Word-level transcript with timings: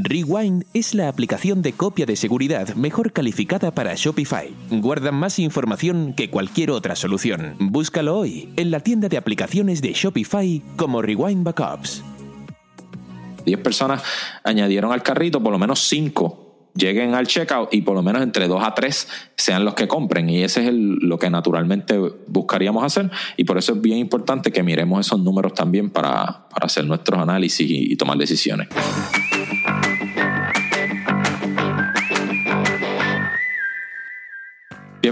Rewind 0.00 0.64
es 0.72 0.94
la 0.94 1.08
aplicación 1.08 1.60
de 1.60 1.74
copia 1.74 2.06
de 2.06 2.16
seguridad 2.16 2.74
mejor 2.74 3.12
calificada 3.12 3.74
para 3.74 3.94
Shopify. 3.94 4.50
Guarda 4.70 5.12
más 5.12 5.38
información 5.38 6.14
que 6.14 6.30
cualquier 6.30 6.70
otra 6.70 6.96
solución. 6.96 7.56
Búscalo 7.58 8.16
hoy 8.16 8.48
en 8.56 8.70
la 8.70 8.80
tienda 8.80 9.08
de 9.08 9.18
aplicaciones 9.18 9.82
de 9.82 9.92
Shopify 9.92 10.62
como 10.76 11.02
Rewind 11.02 11.44
Backups. 11.44 12.02
10 13.44 13.58
personas 13.60 14.02
añadieron 14.44 14.92
al 14.92 15.02
carrito, 15.02 15.42
por 15.42 15.52
lo 15.52 15.58
menos 15.58 15.80
5 15.88 16.38
lleguen 16.74 17.14
al 17.14 17.26
checkout 17.26 17.74
y 17.74 17.82
por 17.82 17.94
lo 17.94 18.02
menos 18.02 18.22
entre 18.22 18.48
2 18.48 18.64
a 18.64 18.72
3 18.72 19.08
sean 19.36 19.62
los 19.62 19.74
que 19.74 19.86
compren. 19.86 20.30
Y 20.30 20.42
ese 20.42 20.68
es 20.68 20.72
lo 20.72 21.18
que 21.18 21.28
naturalmente 21.28 21.98
buscaríamos 22.28 22.82
hacer. 22.82 23.10
Y 23.36 23.44
por 23.44 23.58
eso 23.58 23.74
es 23.74 23.82
bien 23.82 23.98
importante 23.98 24.50
que 24.52 24.62
miremos 24.62 25.04
esos 25.04 25.20
números 25.20 25.52
también 25.52 25.90
para, 25.90 26.46
hacer 26.52 26.86
nuestros 26.86 27.20
análisis 27.20 27.68
y 27.68 27.94
tomar 27.96 28.16
decisiones. 28.16 28.68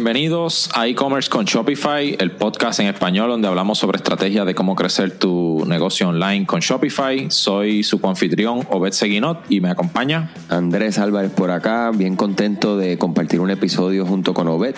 Bienvenidos 0.01 0.71
a 0.73 0.89
e-commerce 0.89 1.29
con 1.29 1.45
Shopify, 1.45 2.17
el 2.19 2.31
podcast 2.31 2.81
en 2.81 2.87
español 2.87 3.29
donde 3.29 3.49
hablamos 3.49 3.77
sobre 3.77 3.99
estrategias 3.99 4.47
de 4.47 4.55
cómo 4.55 4.75
crecer 4.75 5.19
tu 5.19 5.63
negocio 5.67 6.09
online 6.09 6.47
con 6.47 6.61
Shopify. 6.61 7.31
Soy 7.31 7.83
su 7.83 8.01
anfitrión 8.03 8.67
Obed 8.71 8.93
Seguinot 8.93 9.45
y 9.51 9.61
me 9.61 9.69
acompaña 9.69 10.33
Andrés 10.49 10.99
Álvarez 10.99 11.31
por 11.33 11.51
acá, 11.51 11.91
bien 11.95 12.17
contento 12.17 12.79
de 12.79 12.97
compartir 12.97 13.41
un 13.41 13.51
episodio 13.51 14.07
junto 14.07 14.33
con 14.33 14.49
Obed. 14.49 14.75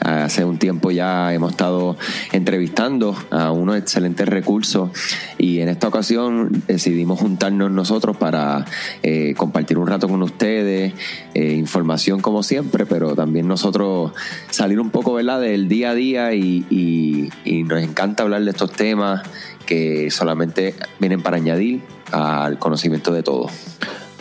Hace 0.00 0.42
un 0.46 0.56
tiempo 0.56 0.90
ya 0.90 1.34
hemos 1.34 1.50
estado 1.50 1.98
entrevistando 2.32 3.14
a 3.30 3.52
unos 3.52 3.76
excelentes 3.76 4.26
recursos 4.26 4.88
y 5.36 5.60
en 5.60 5.68
esta 5.68 5.88
ocasión 5.88 6.62
decidimos 6.66 7.20
juntarnos 7.20 7.70
nosotros 7.70 8.16
para 8.16 8.64
eh, 9.02 9.34
compartir 9.36 9.76
un 9.76 9.86
rato 9.86 10.08
con 10.08 10.22
ustedes, 10.22 10.94
eh, 11.34 11.52
información 11.52 12.20
como 12.22 12.42
siempre, 12.42 12.86
pero 12.86 13.14
también 13.14 13.46
nosotros 13.46 14.12
salir 14.62 14.78
un 14.78 14.90
poco 14.90 15.14
¿verdad? 15.14 15.40
del 15.40 15.66
día 15.66 15.90
a 15.90 15.94
día 15.96 16.34
y, 16.34 16.64
y, 16.70 17.64
nos 17.64 17.82
encanta 17.82 18.22
hablar 18.22 18.44
de 18.44 18.50
estos 18.50 18.70
temas 18.70 19.20
que 19.66 20.08
solamente 20.12 20.76
vienen 21.00 21.20
para 21.20 21.36
añadir 21.36 21.82
al 22.12 22.60
conocimiento 22.60 23.12
de 23.12 23.24
todos. 23.24 23.50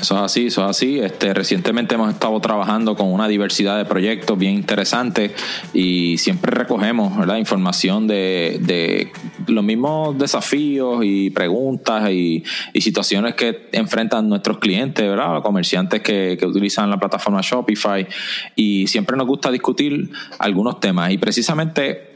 Eso 0.02 0.16
es 0.16 0.22
así, 0.24 0.48
eso 0.48 0.64
es 0.64 0.70
así. 0.72 1.00
Este, 1.00 1.32
recientemente 1.32 1.94
hemos 1.94 2.12
estado 2.12 2.40
trabajando 2.40 2.96
con 2.96 3.14
una 3.14 3.28
diversidad 3.28 3.78
de 3.78 3.86
proyectos 3.86 4.36
bien 4.36 4.56
interesantes 4.56 5.32
y 5.76 6.18
siempre 6.18 6.52
recogemos 6.52 7.16
¿verdad? 7.16 7.38
información 7.38 8.08
de, 8.08 8.58
de 8.62 9.12
los 9.48 9.64
mismos 9.64 10.18
desafíos 10.18 11.02
y 11.04 11.30
preguntas 11.30 12.10
y, 12.10 12.44
situaciones 12.82 13.36
que 13.36 13.70
enfrentan 13.74 14.28
nuestros 14.28 14.58
clientes, 14.58 15.08
¿verdad? 15.08 15.44
Comerciantes 15.44 16.02
que, 16.02 16.36
que 16.40 16.48
utilizan 16.48 16.90
la 16.90 16.98
plataforma 16.98 17.42
Shopify 17.44 18.08
y 18.56 18.88
siempre 18.88 19.16
nos 19.16 19.28
gusta 19.28 19.52
discutir 19.52 20.10
algunos 20.40 20.80
temas 20.80 21.12
y 21.12 21.20
precisamente 21.20 22.11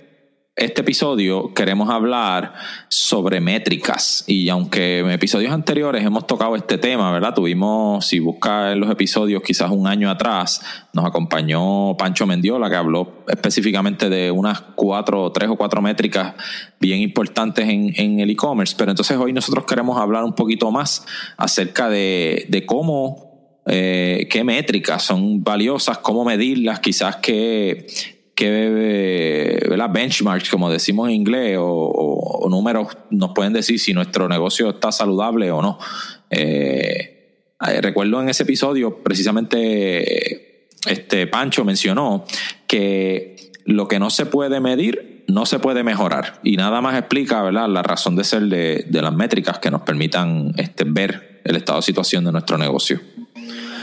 este 0.55 0.81
episodio 0.81 1.53
queremos 1.53 1.89
hablar 1.89 2.53
sobre 2.87 3.41
métricas 3.41 4.23
y 4.25 4.47
aunque 4.47 4.99
en 4.99 5.11
episodios 5.11 5.51
anteriores 5.51 6.05
hemos 6.05 6.25
tocado 6.27 6.55
este 6.55 6.77
tema, 6.77 7.11
¿verdad? 7.11 7.33
Tuvimos, 7.33 8.05
si 8.05 8.19
busca 8.19 8.71
en 8.71 8.79
los 8.79 8.89
episodios 8.89 9.43
quizás 9.43 9.69
un 9.69 9.85
año 9.85 10.09
atrás, 10.09 10.61
nos 10.93 11.03
acompañó 11.03 11.97
Pancho 11.97 12.25
Mendiola 12.25 12.69
que 12.69 12.77
habló 12.77 13.25
específicamente 13.27 14.09
de 14.09 14.31
unas 14.31 14.61
cuatro, 14.61 15.29
tres 15.33 15.49
o 15.49 15.57
cuatro 15.57 15.81
métricas 15.81 16.35
bien 16.79 17.01
importantes 17.01 17.67
en, 17.67 18.19
el 18.21 18.29
e-commerce, 18.29 18.75
pero 18.77 18.91
entonces 18.91 19.17
hoy 19.17 19.33
nosotros 19.33 19.65
queremos 19.65 19.99
hablar 19.99 20.23
un 20.23 20.35
poquito 20.35 20.71
más 20.71 21.05
acerca 21.35 21.89
de, 21.89 22.45
de 22.47 22.65
cómo 22.65 23.59
eh, 23.67 24.27
qué 24.31 24.45
métricas 24.45 25.03
son 25.03 25.43
valiosas, 25.43 25.97
cómo 25.97 26.23
medirlas, 26.23 26.79
quizás 26.79 27.17
qué, 27.17 27.87
qué 28.35 29.59
benchmarks, 29.91 30.49
como 30.49 30.69
decimos 30.69 31.07
en 31.09 31.15
inglés, 31.15 31.57
o, 31.59 32.47
números 32.49 32.89
nos 33.09 33.31
pueden 33.33 33.53
decir 33.53 33.79
si 33.79 33.93
nuestro 33.93 34.27
negocio 34.27 34.69
está 34.69 34.91
saludable 34.91 35.51
o 35.51 35.61
no. 35.61 35.79
Eh, 36.29 37.47
recuerdo 37.81 38.21
en 38.21 38.29
ese 38.29 38.43
episodio, 38.43 39.01
precisamente, 39.03 40.67
este 40.87 41.27
Pancho 41.27 41.63
mencionó 41.63 42.25
que 42.67 43.51
lo 43.65 43.87
que 43.87 43.99
no 43.99 44.09
se 44.09 44.25
puede 44.25 44.59
medir 44.59 45.23
no 45.27 45.45
se 45.45 45.59
puede 45.59 45.83
mejorar. 45.83 46.39
Y 46.43 46.57
nada 46.57 46.81
más 46.81 46.97
explica 46.97 47.41
¿verdad? 47.41 47.67
la 47.67 47.83
razón 47.83 48.15
de 48.15 48.23
ser 48.23 48.43
de, 48.43 48.85
las 48.89 49.13
métricas 49.13 49.59
que 49.59 49.71
nos 49.71 49.81
permitan 49.81 50.53
este, 50.57 50.83
ver 50.85 51.41
el 51.43 51.55
estado 51.55 51.79
de 51.79 51.83
situación 51.83 52.25
de 52.25 52.31
nuestro 52.31 52.57
negocio. 52.57 53.01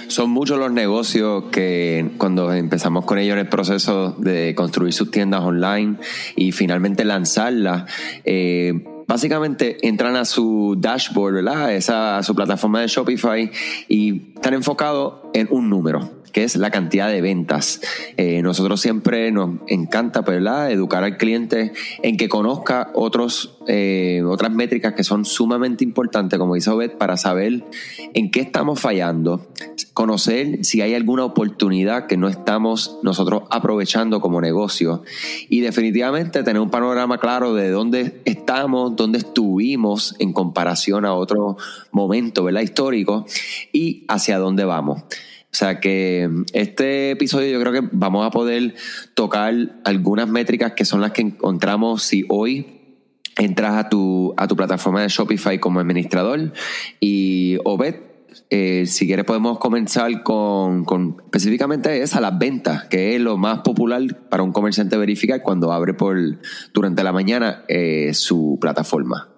Son 0.09 0.31
muchos 0.31 0.59
los 0.59 0.71
negocios 0.71 1.45
que 1.51 2.11
cuando 2.19 2.53
empezamos 2.53 3.05
con 3.05 3.19
ellos 3.19 3.35
en 3.35 3.41
el 3.41 3.49
proceso 3.49 4.15
de 4.19 4.55
construir 4.55 4.93
sus 4.93 5.11
tiendas 5.11 5.43
online 5.43 5.97
y 6.37 6.53
finalmente 6.53 7.05
lanzarlas, 7.05 7.91
eh, 8.25 8.85
básicamente 9.07 9.87
entran 9.87 10.17
a 10.17 10.25
su 10.25 10.77
dashboard, 10.79 11.35
¿verdad? 11.35 11.75
Esa, 11.75 12.19
a 12.19 12.23
su 12.23 12.35
plataforma 12.35 12.81
de 12.81 12.89
Shopify 12.89 13.51
y 13.89 14.33
están 14.35 14.55
enfocados 14.55 15.15
en 15.35 15.49
un 15.51 15.69
número 15.71 16.23
que 16.33 16.45
es 16.45 16.57
la 16.57 16.71
cantidad 16.71 17.09
de 17.09 17.21
ventas. 17.21 17.81
Eh, 18.17 18.43
nosotros 18.43 18.81
siempre 18.81 19.31
nos 19.31 19.51
encanta, 19.69 20.25
pues, 20.25 20.39
¿verdad? 20.39 20.73
Educar 20.73 21.05
al 21.05 21.19
cliente 21.19 21.73
en 22.03 22.17
que 22.17 22.29
conozca 22.29 22.91
otros, 22.95 23.59
eh, 23.69 24.23
otras 24.27 24.51
métricas 24.51 24.95
que 24.95 25.05
son 25.05 25.25
sumamente 25.25 25.85
importantes, 25.85 26.39
como 26.39 26.55
dice 26.55 26.71
Obed, 26.71 26.93
para 26.93 27.17
saber 27.17 27.65
en 28.15 28.31
qué 28.31 28.41
estamos 28.41 28.81
fallando, 28.81 29.47
conocer 29.95 30.65
si 30.65 30.81
hay 30.81 30.95
alguna 30.95 31.25
oportunidad 31.25 32.07
que 32.07 32.17
no 32.17 32.29
estamos 32.29 32.99
nosotros 33.03 33.43
aprovechando 33.51 34.21
como 34.21 34.41
negocio 34.41 35.03
y 35.49 35.61
definitivamente 35.61 36.43
tener 36.43 36.61
un 36.61 36.71
panorama 36.71 37.19
claro 37.19 37.55
de 37.55 37.71
dónde 37.71 38.21
estamos, 38.25 38.97
dónde 38.97 39.19
estuvimos 39.19 40.17
en 40.19 40.33
comparación 40.33 41.05
a 41.05 41.15
otro 41.15 41.57
momento, 41.91 42.45
¿verdad? 42.45 42.63
Histórico 42.63 43.27
y 43.73 44.05
hacia 44.09 44.39
dónde 44.39 44.65
vamos. 44.65 45.03
O 45.53 45.55
sea 45.55 45.81
que 45.81 46.29
mm, 46.31 46.45
este 46.55 47.11
episodio 47.11 47.51
yo 47.51 47.61
creo 47.61 47.73
que 47.73 47.89
vamos 47.93 48.27
a 48.27 48.31
poder 48.31 48.75
tocar 49.15 49.55
algunas 49.85 50.27
métricas 50.29 50.73
que 50.73 50.87
son 50.87 51.03
las 51.03 51.13
que 51.13 51.23
encontramos 51.23 52.03
si 52.03 52.25
hoy 52.29 52.81
entras 53.37 53.75
a 53.75 53.89
tu, 53.89 54.35
a 54.37 54.49
tu 54.49 54.57
plataforma 54.57 55.03
de 55.03 55.09
Shopify 55.09 55.59
como 55.59 55.81
administrador 55.81 56.53
y 57.01 57.59
Obed, 57.65 57.97
eh, 58.51 58.85
si 58.87 59.07
quieres 59.07 59.25
podemos 59.25 59.59
comenzar 59.59 60.23
con, 60.23 60.85
específicamente 61.25 62.03
esa, 62.03 62.21
las 62.21 62.39
ventas, 62.39 62.85
que 62.85 63.15
es 63.15 63.21
lo 63.21 63.37
más 63.37 63.61
popular 63.61 64.03
para 64.29 64.43
un 64.43 64.53
comerciante 64.53 64.97
verificar 64.97 65.43
cuando 65.43 65.73
abre 65.73 65.95
por 65.95 66.17
durante 66.73 67.03
la 67.03 67.13
mañana 67.13 67.65
eh, 67.69 68.13
su 68.15 68.59
plataforma. 68.61 69.29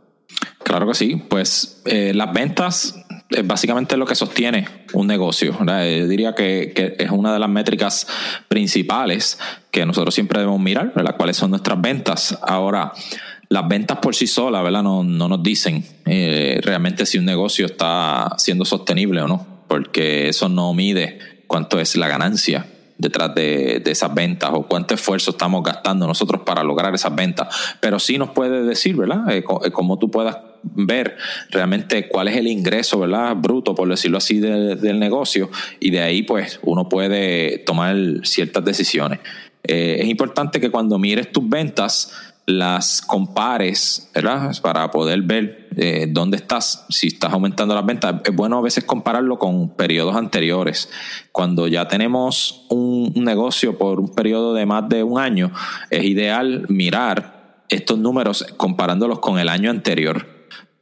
Claro 0.62 0.88
que 0.88 0.94
sí, 0.94 1.22
pues 1.28 1.82
eh, 1.84 2.12
las 2.14 2.32
ventas 2.32 2.96
es 3.30 3.46
básicamente 3.46 3.96
lo 3.96 4.06
que 4.06 4.14
sostiene 4.14 4.66
un 4.92 5.06
negocio. 5.06 5.56
Yo 5.58 6.08
diría 6.08 6.34
que, 6.34 6.96
es 6.98 7.10
una 7.10 7.32
de 7.32 7.38
las 7.38 7.48
métricas 7.48 8.06
principales 8.48 9.38
que 9.70 9.84
nosotros 9.84 10.14
siempre 10.14 10.38
debemos 10.40 10.60
mirar, 10.60 10.92
¿verdad? 10.94 11.16
cuáles 11.16 11.36
son 11.36 11.50
nuestras 11.50 11.80
ventas. 11.80 12.38
Ahora, 12.42 12.92
las 13.54 13.68
ventas 13.68 13.98
por 13.98 14.16
sí 14.16 14.26
solas 14.26 14.64
¿verdad? 14.64 14.82
No, 14.82 15.04
nos 15.04 15.42
dicen 15.42 15.84
eh, 16.06 16.60
realmente 16.62 17.06
si 17.06 17.18
un 17.18 17.24
negocio 17.24 17.66
está 17.66 18.34
siendo 18.36 18.64
sostenible 18.64 19.22
o 19.22 19.28
no, 19.28 19.46
porque 19.68 20.28
eso 20.28 20.48
no 20.48 20.74
mide 20.74 21.20
cuánto 21.46 21.78
es 21.78 21.96
la 21.96 22.08
ganancia 22.08 22.66
detrás 22.98 23.32
de, 23.34 23.80
esas 23.86 24.12
ventas 24.12 24.50
o 24.52 24.66
cuánto 24.66 24.94
esfuerzo 24.94 25.30
estamos 25.30 25.62
gastando 25.62 26.06
nosotros 26.06 26.42
para 26.44 26.64
lograr 26.64 26.92
esas 26.94 27.14
ventas. 27.14 27.76
Pero 27.80 28.00
sí 28.00 28.18
nos 28.18 28.30
puede 28.30 28.64
decir, 28.64 28.96
¿verdad? 28.96 29.30
Eh, 29.30 29.44
eh, 29.64 29.70
cómo 29.70 29.98
tú 30.00 30.10
puedas 30.10 30.36
ver 30.64 31.16
realmente 31.50 32.08
cuál 32.08 32.26
es 32.26 32.36
el 32.36 32.48
ingreso, 32.48 32.98
¿verdad? 32.98 33.36
Bruto, 33.36 33.74
por 33.76 33.88
decirlo 33.88 34.18
así, 34.18 34.40
del 34.40 34.98
negocio 34.98 35.50
y 35.78 35.90
de 35.90 36.00
ahí 36.00 36.22
pues 36.22 36.58
uno 36.62 36.88
puede 36.88 37.58
tomar 37.58 37.96
ciertas 38.24 38.64
decisiones. 38.64 39.20
Eh, 39.62 39.98
es 40.00 40.08
importante 40.08 40.60
que 40.60 40.70
cuando 40.70 40.98
mires 40.98 41.32
tus 41.32 41.48
ventas 41.48 42.33
las 42.46 43.00
compares, 43.00 44.10
¿verdad? 44.14 44.54
Para 44.62 44.90
poder 44.90 45.22
ver 45.22 45.68
eh, 45.76 46.06
dónde 46.08 46.36
estás, 46.36 46.84
si 46.90 47.08
estás 47.08 47.32
aumentando 47.32 47.74
las 47.74 47.86
ventas. 47.86 48.16
Es 48.24 48.34
bueno 48.34 48.58
a 48.58 48.62
veces 48.62 48.84
compararlo 48.84 49.38
con 49.38 49.70
periodos 49.70 50.14
anteriores. 50.16 50.90
Cuando 51.32 51.68
ya 51.68 51.88
tenemos 51.88 52.66
un 52.68 53.12
negocio 53.16 53.78
por 53.78 54.00
un 54.00 54.14
periodo 54.14 54.54
de 54.54 54.66
más 54.66 54.88
de 54.88 55.02
un 55.02 55.18
año, 55.18 55.52
es 55.90 56.04
ideal 56.04 56.66
mirar 56.68 57.62
estos 57.68 57.98
números 57.98 58.46
comparándolos 58.56 59.20
con 59.20 59.38
el 59.38 59.48
año 59.48 59.70
anterior 59.70 60.34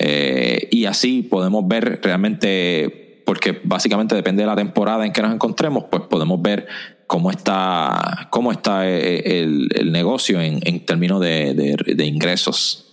eh, 0.04 0.66
y 0.72 0.86
así 0.86 1.22
podemos 1.22 1.68
ver 1.68 2.00
realmente, 2.02 3.01
porque 3.24 3.60
básicamente 3.64 4.14
depende 4.14 4.42
de 4.42 4.46
la 4.46 4.56
temporada 4.56 5.06
en 5.06 5.12
que 5.12 5.22
nos 5.22 5.32
encontremos, 5.32 5.84
pues 5.90 6.02
podemos 6.04 6.40
ver 6.40 6.66
cómo 7.06 7.30
está, 7.30 8.28
cómo 8.30 8.52
está 8.52 8.88
eh, 8.88 9.42
el, 9.42 9.92
negocio 9.92 10.40
en, 10.40 10.84
términos 10.86 11.20
de, 11.20 12.04
ingresos. 12.04 12.91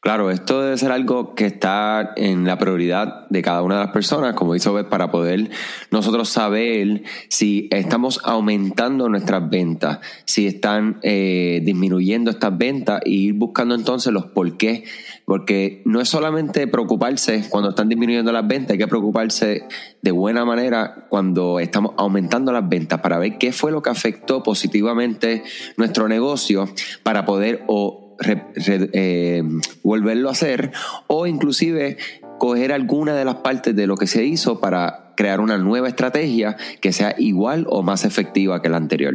Claro, 0.00 0.30
esto 0.30 0.62
debe 0.62 0.78
ser 0.78 0.92
algo 0.92 1.34
que 1.34 1.46
está 1.46 2.12
en 2.14 2.44
la 2.44 2.56
prioridad 2.56 3.26
de 3.30 3.42
cada 3.42 3.62
una 3.62 3.80
de 3.80 3.84
las 3.86 3.92
personas, 3.92 4.34
como 4.34 4.54
dice 4.54 4.68
Obed, 4.68 4.86
para 4.86 5.10
poder 5.10 5.50
nosotros 5.90 6.28
saber 6.28 7.02
si 7.28 7.68
estamos 7.72 8.20
aumentando 8.22 9.08
nuestras 9.08 9.50
ventas, 9.50 9.98
si 10.24 10.46
están 10.46 11.00
eh, 11.02 11.62
disminuyendo 11.64 12.30
estas 12.30 12.56
ventas 12.56 13.00
y 13.04 13.26
ir 13.26 13.34
buscando 13.34 13.74
entonces 13.74 14.12
los 14.12 14.26
por 14.26 14.56
qué. 14.56 14.84
Porque 15.24 15.82
no 15.84 16.00
es 16.00 16.08
solamente 16.08 16.68
preocuparse 16.68 17.44
cuando 17.50 17.70
están 17.70 17.88
disminuyendo 17.88 18.30
las 18.30 18.46
ventas, 18.46 18.72
hay 18.72 18.78
que 18.78 18.86
preocuparse 18.86 19.66
de 20.00 20.10
buena 20.12 20.44
manera 20.44 21.06
cuando 21.08 21.58
estamos 21.58 21.94
aumentando 21.98 22.52
las 22.52 22.66
ventas 22.68 23.00
para 23.00 23.18
ver 23.18 23.36
qué 23.36 23.50
fue 23.50 23.72
lo 23.72 23.82
que 23.82 23.90
afectó 23.90 24.44
positivamente 24.44 25.42
nuestro 25.76 26.06
negocio 26.06 26.68
para 27.02 27.24
poder 27.24 27.64
o 27.66 28.07
eh, 28.22 29.42
volverlo 29.82 30.28
a 30.28 30.32
hacer 30.32 30.72
o 31.06 31.26
inclusive 31.26 31.98
coger 32.38 32.72
alguna 32.72 33.14
de 33.14 33.24
las 33.24 33.36
partes 33.36 33.74
de 33.74 33.86
lo 33.86 33.96
que 33.96 34.06
se 34.06 34.24
hizo 34.24 34.60
para 34.60 35.12
crear 35.16 35.40
una 35.40 35.58
nueva 35.58 35.88
estrategia 35.88 36.56
que 36.80 36.92
sea 36.92 37.14
igual 37.18 37.66
o 37.68 37.82
más 37.82 38.04
efectiva 38.04 38.62
que 38.62 38.68
la 38.68 38.76
anterior. 38.76 39.14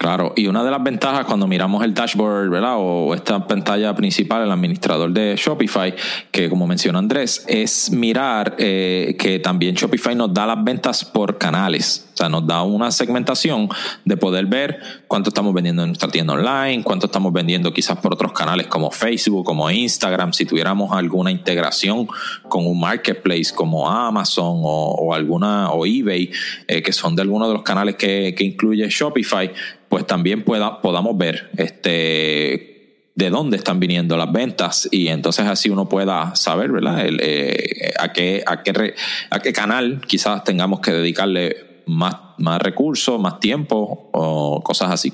Claro, 0.00 0.32
y 0.34 0.46
una 0.46 0.64
de 0.64 0.70
las 0.70 0.82
ventajas 0.82 1.26
cuando 1.26 1.46
miramos 1.46 1.84
el 1.84 1.92
dashboard, 1.92 2.48
¿verdad? 2.48 2.76
O 2.78 3.12
esta 3.14 3.46
pantalla 3.46 3.94
principal, 3.94 4.42
el 4.42 4.50
administrador 4.50 5.12
de 5.12 5.36
Shopify, 5.36 5.94
que 6.30 6.48
como 6.48 6.66
mencionó 6.66 6.98
Andrés, 6.98 7.44
es 7.46 7.90
mirar 7.90 8.54
eh, 8.56 9.14
que 9.18 9.40
también 9.40 9.74
Shopify 9.74 10.14
nos 10.14 10.32
da 10.32 10.46
las 10.46 10.64
ventas 10.64 11.04
por 11.04 11.36
canales. 11.36 12.08
O 12.14 12.16
sea, 12.16 12.30
nos 12.30 12.46
da 12.46 12.62
una 12.62 12.90
segmentación 12.90 13.68
de 14.06 14.16
poder 14.16 14.46
ver 14.46 14.78
cuánto 15.06 15.28
estamos 15.28 15.52
vendiendo 15.52 15.82
en 15.82 15.90
nuestra 15.90 16.08
tienda 16.08 16.32
online, 16.32 16.82
cuánto 16.82 17.04
estamos 17.04 17.30
vendiendo 17.30 17.70
quizás 17.70 17.98
por 17.98 18.14
otros 18.14 18.32
canales 18.32 18.68
como 18.68 18.90
Facebook, 18.90 19.44
como 19.44 19.70
Instagram, 19.70 20.32
si 20.32 20.46
tuviéramos 20.46 20.92
alguna 20.96 21.30
integración 21.30 22.08
con 22.48 22.66
un 22.66 22.80
marketplace 22.80 23.54
como 23.54 23.86
Amazon 23.86 24.60
o, 24.62 25.12
alguna 25.12 25.72
o 25.72 25.84
eBay, 25.84 26.30
eh, 26.66 26.80
que 26.80 26.92
son 26.94 27.14
de 27.14 27.20
algunos 27.20 27.48
de 27.48 27.54
los 27.54 27.62
canales 27.62 27.96
que, 27.96 28.34
que 28.34 28.44
incluye 28.44 28.88
Shopify 28.88 29.52
pues 29.90 30.06
también 30.06 30.44
pueda, 30.44 30.80
podamos 30.80 31.18
ver 31.18 31.50
este, 31.56 33.10
de 33.16 33.28
dónde 33.28 33.56
están 33.56 33.80
viniendo 33.80 34.16
las 34.16 34.32
ventas 34.32 34.88
y 34.92 35.08
entonces 35.08 35.46
así 35.46 35.68
uno 35.68 35.88
pueda 35.88 36.36
saber, 36.36 36.70
¿verdad? 36.70 37.04
Eh, 37.04 37.92
a, 37.98 38.12
qué, 38.12 38.42
a, 38.46 38.62
qué 38.62 38.94
a 39.30 39.40
qué 39.40 39.52
canal 39.52 40.00
quizás 40.06 40.44
tengamos 40.44 40.78
que 40.78 40.92
dedicarle 40.92 41.82
más, 41.86 42.14
más 42.38 42.62
recursos, 42.62 43.20
más 43.20 43.40
tiempo 43.40 44.08
o 44.12 44.62
cosas 44.62 44.92
así. 44.92 45.12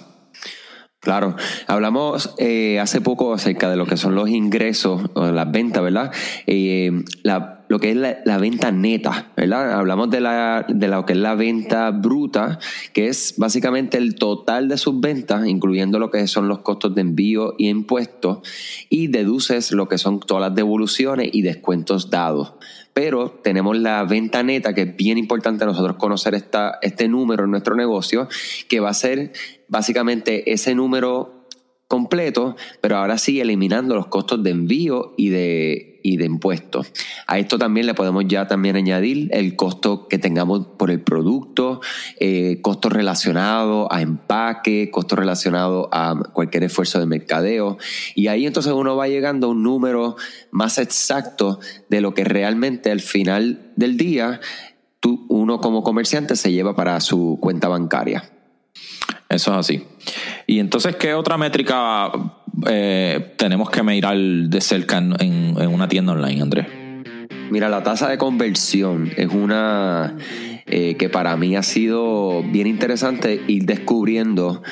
Claro, 1.00 1.36
hablamos 1.68 2.34
eh, 2.36 2.78
hace 2.78 3.00
poco 3.00 3.32
acerca 3.32 3.70
de 3.70 3.76
lo 3.76 3.86
que 3.86 3.96
son 3.96 4.14
los 4.14 4.28
ingresos, 4.28 5.02
o 5.14 5.26
las 5.32 5.50
ventas, 5.50 5.82
¿verdad? 5.82 6.12
Eh, 6.46 6.90
la, 7.22 7.55
lo 7.68 7.78
que 7.78 7.90
es 7.90 7.96
la, 7.96 8.38
venta 8.38 8.70
neta, 8.70 9.32
¿verdad? 9.36 9.72
Hablamos 9.72 10.10
de, 10.10 10.20
la, 10.20 10.66
de 10.68 10.88
lo 10.88 11.04
que 11.04 11.14
es 11.14 11.18
la 11.18 11.34
venta 11.34 11.90
bruta, 11.90 12.58
que 12.92 13.08
es 13.08 13.34
básicamente 13.36 13.98
el 13.98 14.14
total 14.14 14.68
de 14.68 14.78
sus 14.78 15.00
ventas, 15.00 15.46
incluyendo 15.46 15.98
lo 15.98 16.10
que 16.10 16.26
son 16.26 16.48
los 16.48 16.60
costos 16.60 16.94
de 16.94 17.00
envío 17.00 17.54
y 17.58 17.68
impuestos, 17.68 18.38
y 18.88 19.08
deduces 19.08 19.72
lo 19.72 19.88
que 19.88 19.98
son 19.98 20.20
todas 20.20 20.42
las 20.42 20.54
devoluciones 20.54 21.30
y 21.32 21.42
descuentos 21.42 22.10
dados. 22.10 22.54
Pero 22.92 23.30
tenemos 23.30 23.76
la 23.76 24.04
venta 24.04 24.42
neta, 24.42 24.72
que 24.72 24.82
es 24.82 24.96
bien 24.96 25.18
importante 25.18 25.66
nosotros 25.66 25.96
conocer 25.96 26.34
esta, 26.34 26.78
este 26.80 27.08
número 27.08 27.44
en 27.44 27.50
nuestro 27.50 27.74
negocio, 27.74 28.28
que 28.68 28.80
va 28.80 28.90
a 28.90 28.94
ser 28.94 29.32
básicamente 29.68 30.52
ese 30.52 30.74
número 30.74 31.35
completo, 31.88 32.56
pero 32.80 32.96
ahora 32.96 33.16
sí 33.16 33.40
eliminando 33.40 33.94
los 33.94 34.08
costos 34.08 34.42
de 34.42 34.50
envío 34.50 35.14
y 35.16 35.28
de, 35.28 36.00
y 36.02 36.16
de 36.16 36.24
impuestos. 36.24 36.92
A 37.28 37.38
esto 37.38 37.58
también 37.58 37.86
le 37.86 37.94
podemos 37.94 38.24
ya 38.26 38.48
también 38.48 38.74
añadir 38.74 39.28
el 39.32 39.54
costo 39.54 40.08
que 40.08 40.18
tengamos 40.18 40.66
por 40.78 40.90
el 40.90 41.00
producto, 41.00 41.80
eh, 42.18 42.60
costos 42.60 42.92
relacionados 42.92 43.86
a 43.90 44.02
empaque, 44.02 44.90
costos 44.90 45.18
relacionados 45.18 45.88
a 45.92 46.16
cualquier 46.32 46.64
esfuerzo 46.64 46.98
de 46.98 47.06
mercadeo. 47.06 47.78
Y 48.16 48.26
ahí 48.26 48.46
entonces 48.46 48.72
uno 48.72 48.96
va 48.96 49.06
llegando 49.06 49.46
a 49.46 49.50
un 49.50 49.62
número 49.62 50.16
más 50.50 50.78
exacto 50.78 51.60
de 51.88 52.00
lo 52.00 52.14
que 52.14 52.24
realmente 52.24 52.90
al 52.90 53.00
final 53.00 53.72
del 53.76 53.96
día 53.96 54.40
tú, 54.98 55.24
uno 55.28 55.60
como 55.60 55.84
comerciante 55.84 56.34
se 56.34 56.50
lleva 56.50 56.74
para 56.74 57.00
su 57.00 57.38
cuenta 57.40 57.68
bancaria. 57.68 58.28
Eso 59.28 59.52
es 59.52 59.58
así. 59.58 59.95
Y 60.46 60.60
entonces, 60.60 60.96
¿qué 60.96 61.14
otra 61.14 61.36
métrica 61.36 62.10
eh, 62.66 63.34
tenemos 63.36 63.70
que 63.70 63.82
mirar 63.82 64.16
de 64.16 64.60
cerca 64.60 64.98
en, 64.98 65.56
una 65.56 65.88
tienda 65.88 66.12
online, 66.12 66.42
Andrés? 66.42 66.66
Mira, 67.50 67.68
la 67.68 67.82
tasa 67.82 68.08
de 68.08 68.18
conversión 68.18 69.10
es 69.16 69.28
una 69.28 70.16
eh, 70.66 70.96
que 70.96 71.08
para 71.08 71.36
mí 71.36 71.54
ha 71.56 71.62
sido 71.62 72.42
bien 72.42 72.66
interesante 72.66 73.40
ir 73.46 73.66
descubriendo 73.66 74.62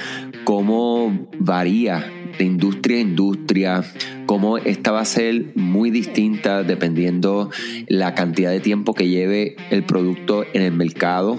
cómo 0.45 1.29
varía 1.39 2.11
de 2.39 2.45
industria 2.45 2.99
a 2.99 3.01
industria, 3.01 3.85
cómo 4.27 4.59
esta 4.59 4.91
va 4.93 5.01
a 5.01 5.05
ser 5.05 5.53
muy 5.55 5.91
distinta 5.91 6.63
dependiendo 6.63 7.51
la 7.89 8.15
cantidad 8.15 8.51
de 8.51 8.61
tiempo 8.61 8.95
que 8.95 9.09
lleve 9.09 9.57
el 9.71 9.85
producto 9.85 10.45
en 10.53 10.63
el 10.63 10.73
mercado 10.73 11.37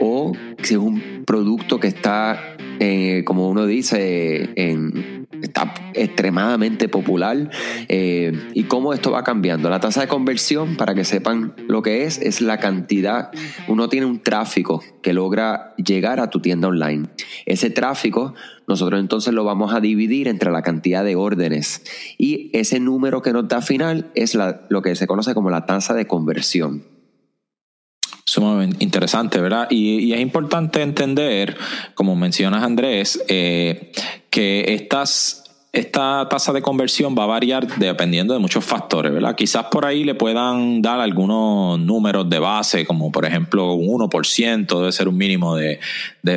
o 0.00 0.32
si 0.62 0.74
es 0.74 0.80
un 0.80 1.24
producto 1.26 1.80
que 1.80 1.88
está, 1.88 2.56
eh, 2.80 3.22
como 3.24 3.48
uno 3.48 3.66
dice, 3.66 4.50
en, 4.56 5.13
está 5.42 5.74
extremadamente 5.94 6.88
popular 6.88 7.50
eh, 7.88 8.50
y 8.54 8.64
cómo 8.64 8.92
esto 8.92 9.10
va 9.10 9.24
cambiando. 9.24 9.70
La 9.70 9.80
tasa 9.80 10.02
de 10.02 10.08
conversión, 10.08 10.76
para 10.76 10.94
que 10.94 11.04
sepan 11.04 11.54
lo 11.68 11.82
que 11.82 12.04
es, 12.04 12.18
es 12.18 12.40
la 12.40 12.58
cantidad, 12.58 13.30
uno 13.68 13.88
tiene 13.88 14.06
un 14.06 14.20
tráfico 14.20 14.82
que 15.02 15.12
logra 15.12 15.74
llegar 15.76 16.20
a 16.20 16.30
tu 16.30 16.40
tienda 16.40 16.68
online. 16.68 17.08
Ese 17.46 17.70
tráfico 17.70 18.34
nosotros 18.66 19.00
entonces 19.00 19.34
lo 19.34 19.44
vamos 19.44 19.74
a 19.74 19.80
dividir 19.80 20.28
entre 20.28 20.50
la 20.50 20.62
cantidad 20.62 21.04
de 21.04 21.16
órdenes 21.16 21.82
y 22.16 22.50
ese 22.56 22.80
número 22.80 23.20
que 23.20 23.32
nos 23.32 23.46
da 23.48 23.60
final 23.60 24.10
es 24.14 24.36
lo 24.68 24.82
que 24.82 24.94
se 24.94 25.06
conoce 25.06 25.34
como 25.34 25.50
la 25.50 25.66
tasa 25.66 25.94
de 25.94 26.06
conversión. 26.06 26.84
Sumamente 28.26 28.82
interesante, 28.82 29.38
¿verdad? 29.38 29.66
Y, 29.68 30.14
es 30.14 30.20
importante 30.20 30.80
entender, 30.80 31.58
como 31.94 32.16
mencionas 32.16 32.62
Andrés, 32.62 33.22
eh, 33.28 33.92
que 34.34 34.74
esta 35.72 36.28
tasa 36.28 36.52
de 36.52 36.60
conversión 36.60 37.14
va 37.16 37.22
a 37.22 37.26
variar 37.26 37.68
dependiendo 37.76 38.34
de 38.34 38.40
muchos 38.40 38.64
factores, 38.64 39.12
¿verdad? 39.12 39.36
Quizás 39.36 39.66
por 39.66 39.86
ahí 39.86 40.02
le 40.02 40.16
puedan 40.16 40.82
dar 40.82 40.98
algunos 40.98 41.78
números 41.78 42.28
de 42.28 42.40
base, 42.40 42.84
como 42.84 43.12
por 43.12 43.26
ejemplo 43.26 43.74
un 43.74 44.00
1% 44.00 44.66
debe 44.76 44.90
ser 44.90 45.06
un 45.06 45.16
mínimo 45.16 45.54
de, 45.54 45.78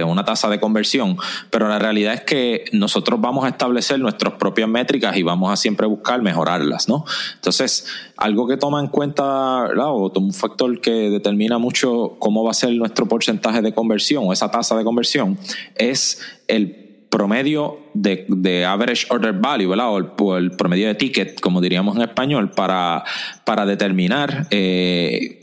una 0.03 0.23
tasa 0.23 0.47
de 0.47 0.59
conversión, 0.59 1.17
pero 1.49 1.67
la 1.67 1.79
realidad 1.79 2.13
es 2.13 2.21
que 2.21 2.65
nosotros 2.71 3.19
vamos 3.19 3.45
a 3.45 3.47
establecer 3.49 3.99
nuestras 3.99 4.35
propias 4.35 4.69
métricas 4.69 5.17
y 5.17 5.23
vamos 5.23 5.51
a 5.51 5.55
siempre 5.55 5.87
buscar 5.87 6.21
mejorarlas, 6.21 6.87
¿no? 6.87 7.03
Entonces, 7.33 7.87
algo 8.15 8.47
que 8.47 8.57
toma 8.57 8.79
en 8.79 8.89
cuenta, 8.89 9.63
¿verdad? 9.69 9.87
O 9.87 10.11
un 10.19 10.33
factor 10.33 10.79
que 10.81 10.91
determina 11.09 11.57
mucho 11.57 12.17
cómo 12.19 12.43
va 12.43 12.51
a 12.51 12.53
ser 12.53 12.73
nuestro 12.73 13.07
porcentaje 13.07 13.63
de 13.63 13.73
conversión 13.73 14.23
o 14.27 14.33
esa 14.33 14.51
tasa 14.51 14.77
de 14.77 14.83
conversión 14.83 15.39
es 15.75 16.21
el 16.47 16.86
promedio 17.09 17.79
de, 17.93 18.65
average 18.65 19.07
order 19.09 19.33
value, 19.33 19.69
¿verdad? 19.69 19.91
O 19.91 20.37
el, 20.37 20.51
promedio 20.51 20.87
de 20.87 20.95
ticket, 20.95 21.39
como 21.39 21.61
diríamos 21.61 21.95
en 21.95 22.03
español, 22.03 22.51
para, 22.51 23.03
para 23.45 23.65
determinar 23.65 24.47
eh, 24.51 25.39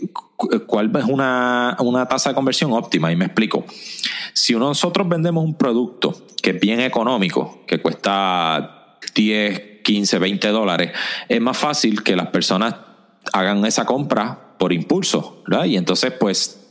cuál 0.66 0.90
es 0.96 1.04
una, 1.04 1.76
una, 1.80 2.06
tasa 2.06 2.30
de 2.30 2.34
conversión 2.34 2.72
óptima. 2.72 3.10
Y 3.12 3.16
me 3.16 3.26
explico. 3.26 3.64
Si 4.32 4.54
nosotros 4.54 5.08
vendemos 5.08 5.44
un 5.44 5.54
producto 5.54 6.26
que 6.42 6.50
es 6.50 6.60
bien 6.60 6.80
económico, 6.80 7.60
que 7.66 7.80
cuesta 7.80 8.98
10, 9.14 9.82
15, 9.82 10.18
20 10.18 10.48
dólares, 10.48 10.92
es 11.28 11.40
más 11.40 11.56
fácil 11.56 12.02
que 12.02 12.16
las 12.16 12.28
personas 12.28 12.74
hagan 13.32 13.64
esa 13.64 13.84
compra 13.84 14.56
por 14.58 14.72
impulso, 14.72 15.42
¿verdad? 15.46 15.64
Y 15.66 15.76
entonces, 15.76 16.12
pues, 16.18 16.63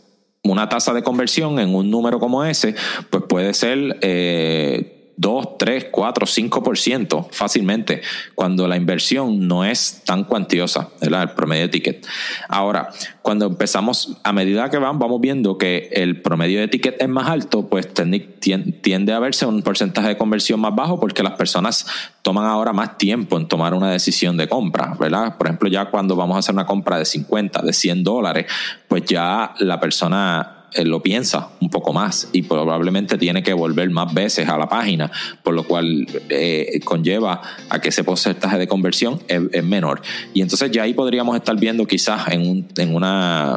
una 0.43 0.67
tasa 0.69 0.93
de 0.93 1.03
conversión 1.03 1.59
en 1.59 1.73
un 1.73 1.89
número 1.89 2.19
como 2.19 2.43
ese, 2.43 2.75
pues 3.09 3.23
puede 3.27 3.53
ser 3.53 3.97
eh, 4.01 4.92
2, 5.15 5.57
3, 5.57 5.87
4, 5.91 6.25
5% 6.25 7.27
fácilmente, 7.31 8.01
cuando 8.35 8.67
la 8.67 8.75
inversión 8.75 9.47
no 9.47 9.63
es 9.63 10.01
tan 10.05 10.23
cuantiosa, 10.23 10.89
el 11.01 11.29
promedio 11.31 11.63
de 11.63 11.69
ticket. 11.69 12.07
Ahora, 12.49 12.89
cuando 13.21 13.45
empezamos, 13.45 14.17
a 14.23 14.33
medida 14.33 14.69
que 14.69 14.77
vamos, 14.77 14.99
vamos 14.99 15.21
viendo 15.21 15.57
que 15.57 15.89
el 15.93 16.21
promedio 16.21 16.59
de 16.59 16.67
ticket 16.67 17.01
es 17.01 17.09
más 17.09 17.29
alto, 17.29 17.67
pues 17.67 17.89
tiende 17.93 19.13
a 19.13 19.19
verse 19.19 19.45
un 19.45 19.61
porcentaje 19.61 20.09
de 20.09 20.17
conversión 20.17 20.59
más 20.59 20.75
bajo 20.75 20.99
porque 20.99 21.23
las 21.23 21.33
personas 21.33 21.85
toman 22.21 22.45
ahora 22.45 22.73
más 22.73 22.97
tiempo 22.97 23.37
en 23.37 23.47
tomar 23.47 23.73
una 23.73 23.91
decisión 23.91 24.35
de 24.35 24.49
compra, 24.49 24.95
¿verdad? 24.99 25.37
Por 25.37 25.47
ejemplo, 25.47 25.69
ya 25.69 25.85
cuando 25.85 26.15
vamos 26.15 26.35
a 26.35 26.39
hacer 26.39 26.53
una 26.53 26.65
compra 26.65 26.97
de 26.97 27.05
50, 27.05 27.61
de 27.61 27.73
100 27.73 28.03
dólares, 28.03 28.45
pues 28.87 29.03
ya 29.05 29.53
la 29.59 29.79
persona 29.79 30.52
lo 30.83 31.01
piensa 31.01 31.49
un 31.59 31.69
poco 31.69 31.93
más 31.93 32.29
y 32.31 32.43
probablemente 32.43 33.17
tiene 33.17 33.43
que 33.43 33.53
volver 33.53 33.89
más 33.89 34.13
veces 34.13 34.47
a 34.49 34.57
la 34.57 34.67
página, 34.67 35.11
por 35.43 35.53
lo 35.53 35.63
cual 35.63 36.07
eh, 36.29 36.79
conlleva 36.83 37.41
a 37.69 37.79
que 37.79 37.89
ese 37.89 38.03
porcentaje 38.03 38.57
de 38.57 38.67
conversión 38.67 39.19
es, 39.27 39.63
menor. 39.63 40.01
Y 40.33 40.41
entonces 40.41 40.71
ya 40.71 40.83
ahí 40.83 40.93
podríamos 40.93 41.35
estar 41.35 41.55
viendo 41.57 41.85
quizás 41.85 42.27
en, 42.29 42.41
un, 42.41 42.67
en 42.77 42.95
una 42.95 43.55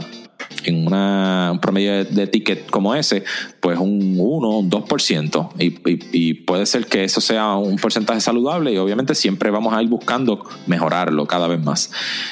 en 0.64 0.86
una, 0.86 1.50
un 1.52 1.60
promedio 1.60 2.04
de, 2.04 2.26
ticket 2.26 2.70
como 2.70 2.94
ese, 2.94 3.24
pues 3.60 3.78
un 3.78 4.16
1, 4.18 4.48
un 4.48 4.70
2%. 4.70 5.50
Y, 5.58 5.74
y, 6.12 6.34
puede 6.34 6.66
ser 6.66 6.86
que 6.86 7.04
eso 7.04 7.20
sea 7.20 7.54
un 7.54 7.76
porcentaje 7.76 8.20
saludable 8.20 8.72
y 8.72 8.78
obviamente 8.78 9.14
siempre 9.14 9.50
vamos 9.50 9.74
a 9.74 9.82
ir 9.82 9.88
buscando 9.88 10.44
mejorarlo 10.66 11.26
cada 11.26 11.46
vez 11.48 11.62
más. 11.62 11.90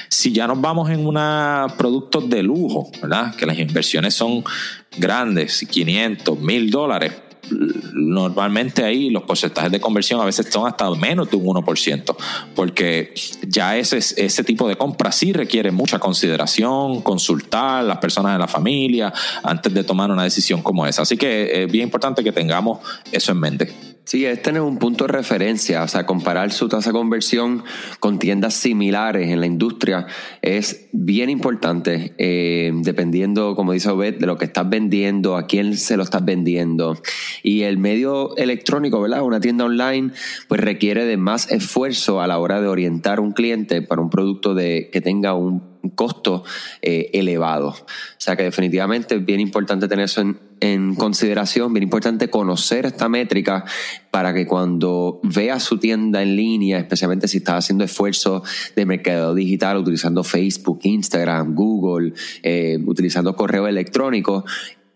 Si 0.08 0.32
ya 0.32 0.46
nos 0.46 0.60
vamos 0.60 0.90
en 0.90 1.06
una 1.06 1.66
productos 1.78 2.28
de 2.28 2.42
lujo, 2.42 2.90
¿verdad? 3.00 3.34
Que 3.36 3.46
las 3.46 3.58
inversiones 3.58 4.14
son 4.14 4.44
grandes, 4.98 5.64
500, 5.68 6.38
1000 6.38 6.70
dólares, 6.70 7.12
normalmente 7.50 8.84
ahí 8.84 9.10
los 9.10 9.22
porcentajes 9.24 9.70
de 9.70 9.80
conversión 9.80 10.20
a 10.20 10.24
veces 10.24 10.46
son 10.50 10.66
hasta 10.66 10.90
menos 10.90 11.30
de 11.30 11.36
un 11.36 11.56
1%, 11.56 12.16
porque 12.54 13.14
ya 13.46 13.76
ese, 13.76 13.98
ese 13.98 14.44
tipo 14.44 14.68
de 14.68 14.76
compra 14.76 15.12
sí 15.12 15.32
requiere 15.32 15.70
mucha 15.70 15.98
consideración, 15.98 17.02
consultar 17.02 17.80
a 17.80 17.82
las 17.82 17.98
personas 17.98 18.32
de 18.32 18.38
la 18.38 18.48
familia 18.48 19.12
antes 19.42 19.72
de 19.72 19.84
tomar 19.84 20.10
una 20.10 20.24
decisión 20.24 20.62
como 20.62 20.86
esa. 20.86 21.02
Así 21.02 21.16
que 21.16 21.64
es 21.64 21.72
bien 21.72 21.84
importante 21.84 22.22
que 22.22 22.32
tengamos 22.32 22.78
eso 23.12 23.32
en 23.32 23.40
mente. 23.40 23.93
Sí, 24.04 24.26
es 24.26 24.42
tener 24.42 24.60
un 24.60 24.76
punto 24.76 25.06
de 25.06 25.14
referencia, 25.14 25.82
o 25.82 25.88
sea, 25.88 26.04
comparar 26.04 26.52
su 26.52 26.68
tasa 26.68 26.90
de 26.90 26.92
conversión 26.92 27.64
con 28.00 28.18
tiendas 28.18 28.52
similares 28.52 29.30
en 29.30 29.40
la 29.40 29.46
industria 29.46 30.06
es 30.42 30.88
bien 30.92 31.30
importante, 31.30 32.12
eh, 32.18 32.70
dependiendo, 32.74 33.56
como 33.56 33.72
dice 33.72 33.88
Obed, 33.88 34.18
de 34.18 34.26
lo 34.26 34.36
que 34.36 34.44
estás 34.44 34.68
vendiendo, 34.68 35.38
a 35.38 35.46
quién 35.46 35.78
se 35.78 35.96
lo 35.96 36.02
estás 36.02 36.22
vendiendo. 36.22 36.98
Y 37.42 37.62
el 37.62 37.78
medio 37.78 38.36
electrónico, 38.36 39.00
¿verdad? 39.00 39.22
Una 39.22 39.40
tienda 39.40 39.64
online, 39.64 40.10
pues 40.48 40.60
requiere 40.60 41.06
de 41.06 41.16
más 41.16 41.50
esfuerzo 41.50 42.20
a 42.20 42.26
la 42.26 42.38
hora 42.38 42.60
de 42.60 42.68
orientar 42.68 43.20
un 43.20 43.32
cliente 43.32 43.80
para 43.80 44.02
un 44.02 44.10
producto 44.10 44.54
de, 44.54 44.90
que 44.92 45.00
tenga 45.00 45.32
un 45.32 45.74
costo 45.94 46.44
eh, 46.82 47.10
elevado. 47.12 47.68
O 47.68 47.76
sea 48.18 48.36
que 48.36 48.44
definitivamente 48.44 49.16
es 49.16 49.24
bien 49.24 49.40
importante 49.40 49.88
tener 49.88 50.06
eso 50.06 50.20
en, 50.20 50.38
en, 50.60 50.94
consideración, 50.94 51.72
bien 51.72 51.82
importante 51.82 52.30
conocer 52.30 52.86
esta 52.86 53.08
métrica 53.08 53.64
para 54.10 54.32
que 54.32 54.46
cuando 54.46 55.20
veas 55.22 55.62
su 55.62 55.78
tienda 55.78 56.22
en 56.22 56.36
línea, 56.36 56.78
especialmente 56.78 57.28
si 57.28 57.38
estás 57.38 57.64
haciendo 57.64 57.84
esfuerzos 57.84 58.42
de 58.74 58.86
mercado 58.86 59.34
digital 59.34 59.76
utilizando 59.78 60.24
Facebook, 60.24 60.80
Instagram, 60.82 61.54
Google, 61.54 62.14
eh, 62.42 62.78
utilizando 62.86 63.34
correo 63.36 63.66
electrónico, 63.66 64.44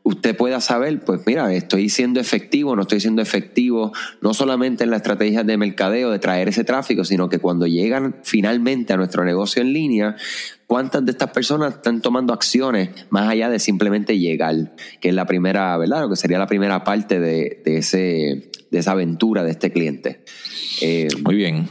usted 0.08 0.34
pueda 0.36 0.60
saber, 0.62 1.00
pues 1.00 1.20
mira, 1.26 1.52
estoy 1.52 1.90
siendo 1.90 2.18
efectivo, 2.18 2.74
no 2.74 2.82
estoy 2.82 3.00
siendo 3.00 3.20
efectivo, 3.20 3.92
no 4.22 4.32
solamente 4.32 4.84
en 4.84 4.90
la 4.90 4.96
estrategia 4.96 5.44
de 5.44 5.58
mercadeo, 5.58 6.10
de 6.10 6.18
traer 6.18 6.48
ese 6.48 6.64
tráfico, 6.64 7.04
sino 7.04 7.28
que 7.28 7.38
cuando 7.38 7.66
llegan 7.66 8.16
finalmente 8.22 8.94
a 8.94 8.96
nuestro 8.96 9.24
negocio 9.24 9.60
en 9.60 9.74
línea, 9.74 10.16
cuántas 10.68 11.04
de 11.04 11.12
estas 11.12 11.30
personas 11.30 11.74
están 11.74 12.00
tomando 12.02 12.32
acciones 12.32 12.90
más 13.08 13.28
allá 13.28 13.48
de 13.48 13.58
simplemente 13.58 14.18
llegar, 14.18 14.76
que 15.00 15.08
es 15.08 15.14
la 15.14 15.24
primera, 15.24 15.76
¿verdad? 15.78 16.02
Lo 16.02 16.10
que 16.10 16.16
sería 16.16 16.38
la 16.38 16.46
primera 16.46 16.84
parte 16.84 17.18
de, 17.18 17.62
ese, 17.64 18.50
de 18.70 18.78
esa 18.78 18.92
aventura 18.92 19.42
de 19.42 19.50
este 19.50 19.72
cliente. 19.72 20.20
Eh, 20.82 21.08
Muy 21.24 21.34
bien. 21.34 21.70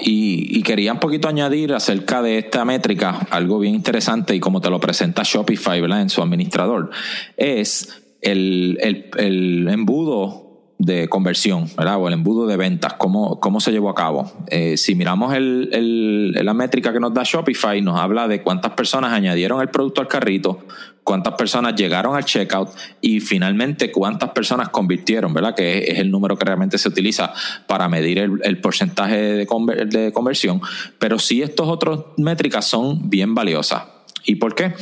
Y, 0.00 0.62
quería 0.62 0.92
un 0.92 1.00
poquito 1.00 1.28
añadir 1.28 1.72
acerca 1.72 2.20
de 2.20 2.38
esta 2.38 2.64
métrica, 2.64 3.26
algo 3.30 3.58
bien 3.58 3.74
interesante 3.74 4.34
y 4.34 4.40
como 4.40 4.60
te 4.60 4.68
lo 4.68 4.78
presenta 4.78 5.22
Shopify 5.24 5.80
¿verdad? 5.80 6.02
en 6.02 6.10
su 6.10 6.20
administrador, 6.20 6.90
es 7.38 8.02
el, 8.20 8.78
el, 9.16 9.66
embudo 9.68 10.47
de 10.78 11.08
conversión, 11.08 11.68
¿verdad? 11.76 11.96
O 11.96 12.06
el 12.06 12.14
embudo 12.14 12.46
de 12.46 12.56
ventas, 12.56 12.94
cómo, 12.94 13.40
cómo 13.40 13.60
se 13.60 13.72
llevó 13.72 13.90
a 13.90 13.96
cabo. 13.96 14.30
Eh, 14.46 14.76
si 14.76 14.94
miramos 14.94 15.34
la 15.36 16.54
métrica 16.54 16.92
que 16.92 17.00
nos 17.00 17.12
da 17.12 17.24
Shopify, 17.24 17.82
nos 17.82 17.98
habla 17.98 18.28
de 18.28 18.42
cuántas 18.42 18.72
personas 18.72 19.12
añadieron 19.12 19.60
el 19.60 19.68
producto 19.68 20.00
al 20.00 20.06
carrito, 20.06 20.64
cuántas 21.02 21.34
personas 21.34 21.74
llegaron 21.74 22.14
al 22.14 22.24
checkout 22.24 22.68
y 23.00 23.18
finalmente 23.18 23.90
cuántas 23.90 24.30
personas 24.30 24.68
convirtieron, 24.68 25.34
¿verdad? 25.34 25.54
Que 25.54 25.78
es 25.78 25.98
el 25.98 26.12
número 26.12 26.36
que 26.36 26.44
realmente 26.44 26.78
se 26.78 26.88
utiliza 26.88 27.32
para 27.66 27.88
medir 27.88 28.18
el, 28.18 28.60
porcentaje 28.60 29.16
de, 29.16 30.12
conversión. 30.12 30.60
Pero 31.00 31.18
sí, 31.18 31.42
estos 31.42 31.66
otros 31.66 32.04
métricas 32.18 32.66
son 32.66 33.10
bien 33.10 33.34
valiosas. 33.34 33.82
¿Y 34.26 34.36
por 34.36 34.54
qué? 34.54 34.74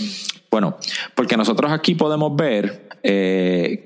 Bueno, 0.50 0.76
porque 1.14 1.36
nosotros 1.36 1.72
aquí 1.72 1.94
podemos 1.94 2.36
ver 2.36 2.88
eh, 3.02 3.84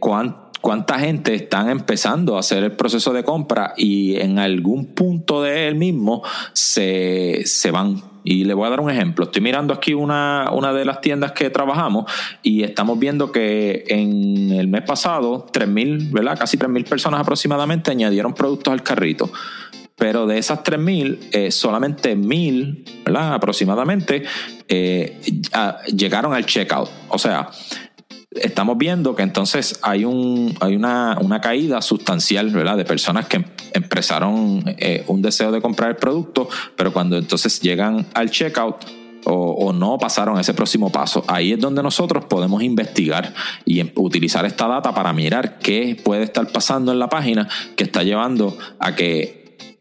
cuánta 0.60 0.98
gente 0.98 1.34
están 1.34 1.70
empezando 1.70 2.36
a 2.36 2.40
hacer 2.40 2.64
el 2.64 2.72
proceso 2.72 3.12
de 3.12 3.24
compra 3.24 3.74
y 3.76 4.16
en 4.20 4.38
algún 4.38 4.94
punto 4.94 5.42
de 5.42 5.68
él 5.68 5.74
mismo 5.74 6.22
se, 6.52 7.42
se 7.44 7.70
van 7.70 8.02
y 8.24 8.44
le 8.44 8.54
voy 8.54 8.66
a 8.66 8.70
dar 8.70 8.80
un 8.80 8.90
ejemplo. 8.90 9.24
Estoy 9.24 9.42
mirando 9.42 9.72
aquí 9.72 9.94
una, 9.94 10.50
una 10.52 10.72
de 10.72 10.84
las 10.84 11.00
tiendas 11.00 11.32
que 11.32 11.50
trabajamos 11.50 12.10
y 12.42 12.62
estamos 12.62 12.98
viendo 12.98 13.32
que 13.32 13.84
en 13.88 14.50
el 14.50 14.68
mes 14.68 14.82
pasado, 14.82 15.46
3.000, 15.52 16.12
¿verdad? 16.12 16.38
Casi 16.38 16.58
3.000 16.58 16.88
personas 16.88 17.20
aproximadamente 17.20 17.90
añadieron 17.90 18.34
productos 18.34 18.72
al 18.72 18.82
carrito. 18.82 19.30
Pero 19.96 20.26
de 20.26 20.38
esas 20.38 20.62
3.000, 20.62 21.18
eh, 21.32 21.50
solamente 21.50 22.16
1.000, 22.16 23.04
¿verdad? 23.04 23.34
Aproximadamente, 23.34 24.22
eh, 24.66 25.20
llegaron 25.94 26.32
al 26.32 26.46
checkout. 26.46 26.88
O 27.08 27.18
sea, 27.18 27.50
estamos 28.30 28.78
viendo 28.78 29.14
que 29.16 29.22
entonces 29.22 29.78
hay, 29.82 30.04
un, 30.04 30.56
hay 30.60 30.76
una, 30.76 31.40
caída 31.42 31.82
sustancial 31.82 32.50
¿verdad? 32.50 32.76
de 32.76 32.84
personas 32.84 33.26
que 33.26 33.44
empezaron 33.72 34.62
eh, 34.78 35.04
un 35.08 35.22
deseo 35.22 35.50
de 35.50 35.60
comprar 35.60 35.90
el 35.90 35.96
producto, 35.96 36.48
pero 36.76 36.92
cuando 36.92 37.18
entonces 37.18 37.60
llegan 37.60 38.06
al 38.14 38.30
checkout 38.30 38.84
o, 39.26 39.72
no 39.72 39.98
pasaron 39.98 40.38
ese 40.38 40.54
próximo 40.54 40.90
paso. 40.90 41.24
Ahí 41.28 41.52
es 41.52 41.58
donde 41.58 41.82
nosotros 41.82 42.24
podemos 42.24 42.62
investigar 42.62 43.34
y 43.64 43.80
em, 43.80 43.90
utilizar 43.96 44.44
esta 44.44 44.66
data 44.66 44.94
para 44.94 45.12
mirar 45.12 45.58
qué 45.58 46.00
puede 46.02 46.24
estar 46.24 46.46
pasando 46.48 46.92
en 46.92 46.98
la 46.98 47.08
página 47.08 47.48
que 47.76 47.84
está 47.84 48.02
llevando 48.02 48.56
a 48.78 48.94
que 48.94 49.39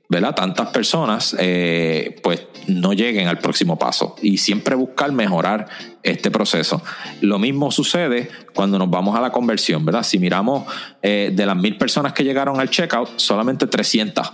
¿verdad? 0.10 0.34
tantas 0.34 0.70
personas 0.70 1.36
eh, 1.40 2.20
pues 2.24 2.48
no 2.68 2.94
lleguen 2.94 3.28
al 3.28 3.38
próximo 3.38 3.78
paso 3.78 4.16
y 4.24 4.38
siempre 4.38 4.74
buscar 4.74 5.12
mejorar 5.12 5.68
este 6.02 6.32
proceso. 6.32 6.82
Lo 7.22 7.38
mismo 7.38 7.72
sucede 7.72 8.30
cuando 8.56 8.80
nos 8.80 8.90
vamos 8.90 9.16
a 9.16 9.22
la 9.22 9.32
conversión, 9.32 9.86
¿verdad? 9.86 10.02
Si 10.02 10.18
miramos 10.18 10.66
eh, 11.04 11.32
de 11.34 11.46
las 11.46 11.56
mil 11.56 11.78
personas 11.78 12.14
que 12.14 12.24
llegaron 12.24 12.60
al 12.60 12.72
checkout, 12.72 13.18
solamente 13.18 13.68
300 13.68 14.34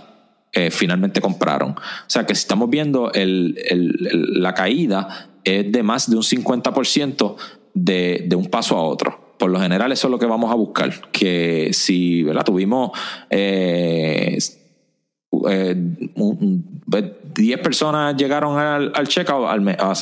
eh, 0.52 0.70
finalmente 0.70 1.20
compraron. 1.20 1.72
O 1.72 2.08
sea 2.08 2.24
que 2.24 2.34
si 2.34 2.40
estamos 2.40 2.70
viendo 2.70 3.12
la 3.12 4.54
caída 4.54 5.28
es 5.44 5.70
de 5.70 5.82
más 5.82 6.08
de 6.08 6.16
un 6.16 6.22
50% 6.22 7.36
de, 7.74 8.24
de 8.26 8.36
un 8.36 8.46
paso 8.46 8.76
a 8.76 8.82
otro 8.82 9.26
por 9.38 9.50
lo 9.50 9.60
general 9.60 9.92
eso 9.92 10.06
es 10.06 10.10
lo 10.10 10.18
que 10.18 10.24
vamos 10.24 10.50
a 10.50 10.54
buscar. 10.54 11.10
Que 11.10 11.68
si 11.72 12.22
¿verdad? 12.22 12.42
tuvimos 12.42 12.92
10 17.34 17.60
personas 17.60 18.16
llegaron 18.16 18.58
al, 18.58 18.92
al 18.94 19.08
checkout, 19.08 19.48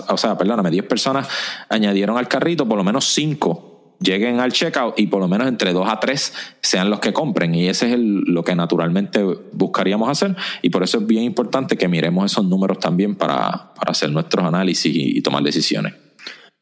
o 0.09 0.17
sea, 0.17 0.39
perdóname, 0.39 0.71
10 0.71 0.87
personas 0.87 1.29
añadieron 1.69 2.17
al 2.17 2.29
carrito, 2.29 2.67
por 2.67 2.77
lo 2.77 2.85
menos 2.85 3.07
5 3.13 3.75
lleguen 4.01 4.41
al 4.41 4.53
checkout 4.53 4.99
y 4.99 5.07
por 5.07 5.21
lo 5.21 5.29
menos 5.29 5.49
entre 5.49 5.73
2 5.73 5.89
a 5.89 5.99
3 5.99 6.33
sean 6.61 6.91
los 6.91 7.01
que 7.01 7.13
compren. 7.13 7.55
Y 7.55 7.69
ese 7.69 7.93
es 7.93 7.99
lo 7.99 8.45
que 8.45 8.55
naturalmente 8.55 9.23
buscaríamos 9.53 10.09
hacer. 10.09 10.37
Y 10.63 10.71
por 10.71 10.83
eso 10.83 10.99
es 10.99 11.07
bien 11.07 11.25
importante 11.25 11.77
que 11.77 11.89
miremos 11.89 12.31
esos 12.31 12.45
números 12.45 12.79
también 12.79 13.17
para, 13.17 13.73
hacer 13.87 14.11
nuestros 14.11 14.45
análisis 14.45 14.95
y, 14.95 15.21
tomar 15.23 15.43
decisiones. 15.43 15.95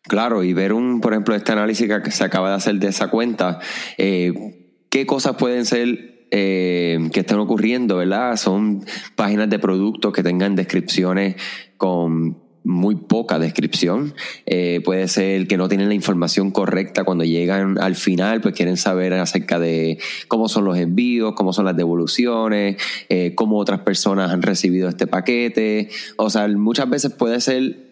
Claro, 0.02 0.42
y 0.42 0.52
ver 0.52 0.72
un, 0.72 1.00
por 1.00 1.12
ejemplo, 1.12 1.34
este 1.34 1.52
análisis 1.52 1.88
que 2.02 2.10
se 2.10 2.24
acaba 2.24 2.50
de 2.50 2.56
hacer 2.56 2.74
de 2.76 2.88
esa 2.88 3.08
cuenta, 3.08 3.60
eh, 3.98 4.84
qué 4.90 5.06
cosas 5.06 5.36
pueden 5.36 5.64
ser 5.64 6.11
eh, 6.34 7.10
que 7.12 7.20
están 7.20 7.38
ocurriendo, 7.40 7.98
¿verdad? 7.98 8.36
Son 8.36 8.86
páginas 9.16 9.50
de 9.50 9.58
productos 9.58 10.14
que 10.14 10.22
tengan 10.22 10.56
descripciones 10.56 11.36
con 11.76 12.38
muy 12.64 12.94
poca 12.96 13.38
descripción. 13.38 14.14
Eh, 14.46 14.80
puede 14.82 15.08
ser 15.08 15.46
que 15.46 15.58
no 15.58 15.68
tienen 15.68 15.88
la 15.88 15.94
información 15.94 16.50
correcta 16.50 17.04
cuando 17.04 17.24
llegan 17.24 17.78
al 17.78 17.96
final, 17.96 18.40
pues 18.40 18.54
quieren 18.54 18.78
saber 18.78 19.12
acerca 19.12 19.58
de 19.58 19.98
cómo 20.26 20.48
son 20.48 20.64
los 20.64 20.78
envíos, 20.78 21.34
cómo 21.34 21.52
son 21.52 21.66
las 21.66 21.76
devoluciones, 21.76 22.76
eh, 23.10 23.34
cómo 23.34 23.58
otras 23.58 23.80
personas 23.80 24.30
han 24.30 24.40
recibido 24.40 24.88
este 24.88 25.06
paquete. 25.06 25.90
O 26.16 26.30
sea, 26.30 26.48
muchas 26.48 26.88
veces 26.88 27.12
puede 27.12 27.42
ser 27.42 27.90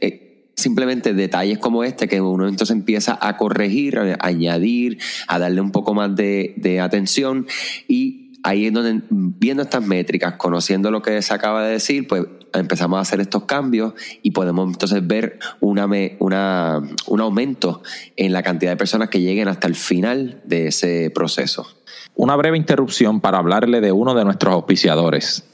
simplemente 0.57 1.13
detalles 1.13 1.59
como 1.59 1.85
este 1.85 2.09
que 2.09 2.23
uno 2.23 2.49
entonces 2.49 2.75
empieza 2.75 3.19
a 3.21 3.37
corregir, 3.37 3.99
a 3.99 4.17
añadir, 4.21 4.99
a 5.29 5.39
darle 5.39 5.61
un 5.61 5.73
poco 5.73 5.93
más 5.93 6.17
de, 6.17 6.55
de 6.57 6.81
atención 6.81 7.47
y 7.87 8.20
ahí 8.43 8.67
es 8.67 8.73
donde, 8.73 9.03
viendo 9.11 9.63
estas 9.63 9.87
métricas, 9.87 10.35
conociendo 10.35 10.91
lo 10.91 11.03
que 11.03 11.21
se 11.23 11.35
acaba 11.35 11.65
de 11.65 11.73
decir, 11.73 12.07
pues 12.07 12.25
empezamos 12.53 12.99
a 12.99 13.03
hacer 13.03 13.21
estos 13.21 13.45
cambios 13.45 13.95
y 14.23 14.33
podemos 14.33 14.69
entonces 14.69 15.07
ver 15.07 15.39
una, 15.61 15.87
una, 16.19 16.83
un 17.07 17.21
aumento 17.21 17.83
en 18.17 18.33
la 18.33 18.43
cantidad 18.43 18.73
de 18.73 18.77
personas 18.77 19.09
que 19.09 19.21
lleguen 19.21 19.49
hasta 19.49 19.67
el 19.67 19.75
final 19.75 20.41
de 20.45 20.69
ese 20.69 21.11
proceso. 21.11 21.67
Una 22.15 22.37
breve 22.37 22.57
interrupción 22.57 23.21
para 23.21 23.39
hablarle 23.39 23.81
de 23.81 23.93
uno 23.93 24.15
de 24.15 24.25
nuestros 24.25 24.53
auspiciadores. 24.53 25.45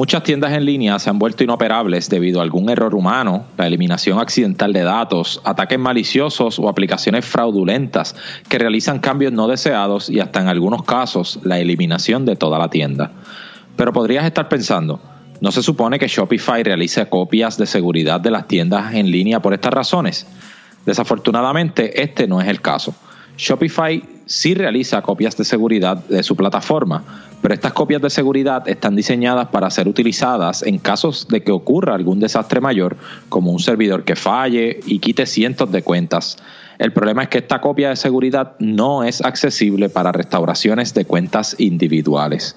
Muchas 0.00 0.22
tiendas 0.22 0.54
en 0.54 0.64
línea 0.64 0.98
se 0.98 1.10
han 1.10 1.18
vuelto 1.18 1.44
inoperables 1.44 2.08
debido 2.08 2.40
a 2.40 2.42
algún 2.42 2.70
error 2.70 2.94
humano, 2.94 3.44
la 3.58 3.66
eliminación 3.66 4.18
accidental 4.18 4.72
de 4.72 4.82
datos, 4.82 5.42
ataques 5.44 5.78
maliciosos 5.78 6.58
o 6.58 6.70
aplicaciones 6.70 7.26
fraudulentas 7.26 8.16
que 8.48 8.58
realizan 8.58 9.00
cambios 9.00 9.34
no 9.34 9.46
deseados 9.46 10.08
y 10.08 10.18
hasta 10.20 10.40
en 10.40 10.48
algunos 10.48 10.84
casos 10.84 11.38
la 11.42 11.58
eliminación 11.58 12.24
de 12.24 12.34
toda 12.34 12.58
la 12.58 12.70
tienda. 12.70 13.12
Pero 13.76 13.92
podrías 13.92 14.24
estar 14.24 14.48
pensando, 14.48 15.02
¿no 15.42 15.52
se 15.52 15.62
supone 15.62 15.98
que 15.98 16.08
Shopify 16.08 16.62
realice 16.62 17.06
copias 17.06 17.58
de 17.58 17.66
seguridad 17.66 18.22
de 18.22 18.30
las 18.30 18.48
tiendas 18.48 18.94
en 18.94 19.10
línea 19.10 19.42
por 19.42 19.52
estas 19.52 19.74
razones? 19.74 20.26
Desafortunadamente, 20.86 22.02
este 22.02 22.26
no 22.26 22.40
es 22.40 22.48
el 22.48 22.62
caso. 22.62 22.94
Shopify 23.36 24.02
sí 24.24 24.54
realiza 24.54 25.02
copias 25.02 25.36
de 25.36 25.44
seguridad 25.44 25.98
de 25.98 26.22
su 26.22 26.36
plataforma, 26.36 27.29
pero 27.40 27.54
estas 27.54 27.72
copias 27.72 28.02
de 28.02 28.10
seguridad 28.10 28.68
están 28.68 28.96
diseñadas 28.96 29.48
para 29.48 29.70
ser 29.70 29.88
utilizadas 29.88 30.62
en 30.62 30.78
casos 30.78 31.28
de 31.28 31.42
que 31.42 31.52
ocurra 31.52 31.94
algún 31.94 32.20
desastre 32.20 32.60
mayor, 32.60 32.96
como 33.28 33.52
un 33.52 33.60
servidor 33.60 34.04
que 34.04 34.16
falle 34.16 34.80
y 34.86 34.98
quite 34.98 35.26
cientos 35.26 35.70
de 35.72 35.82
cuentas. 35.82 36.36
El 36.78 36.92
problema 36.92 37.24
es 37.24 37.28
que 37.28 37.38
esta 37.38 37.60
copia 37.60 37.90
de 37.90 37.96
seguridad 37.96 38.52
no 38.58 39.04
es 39.04 39.20
accesible 39.20 39.90
para 39.90 40.12
restauraciones 40.12 40.94
de 40.94 41.04
cuentas 41.04 41.54
individuales. 41.58 42.56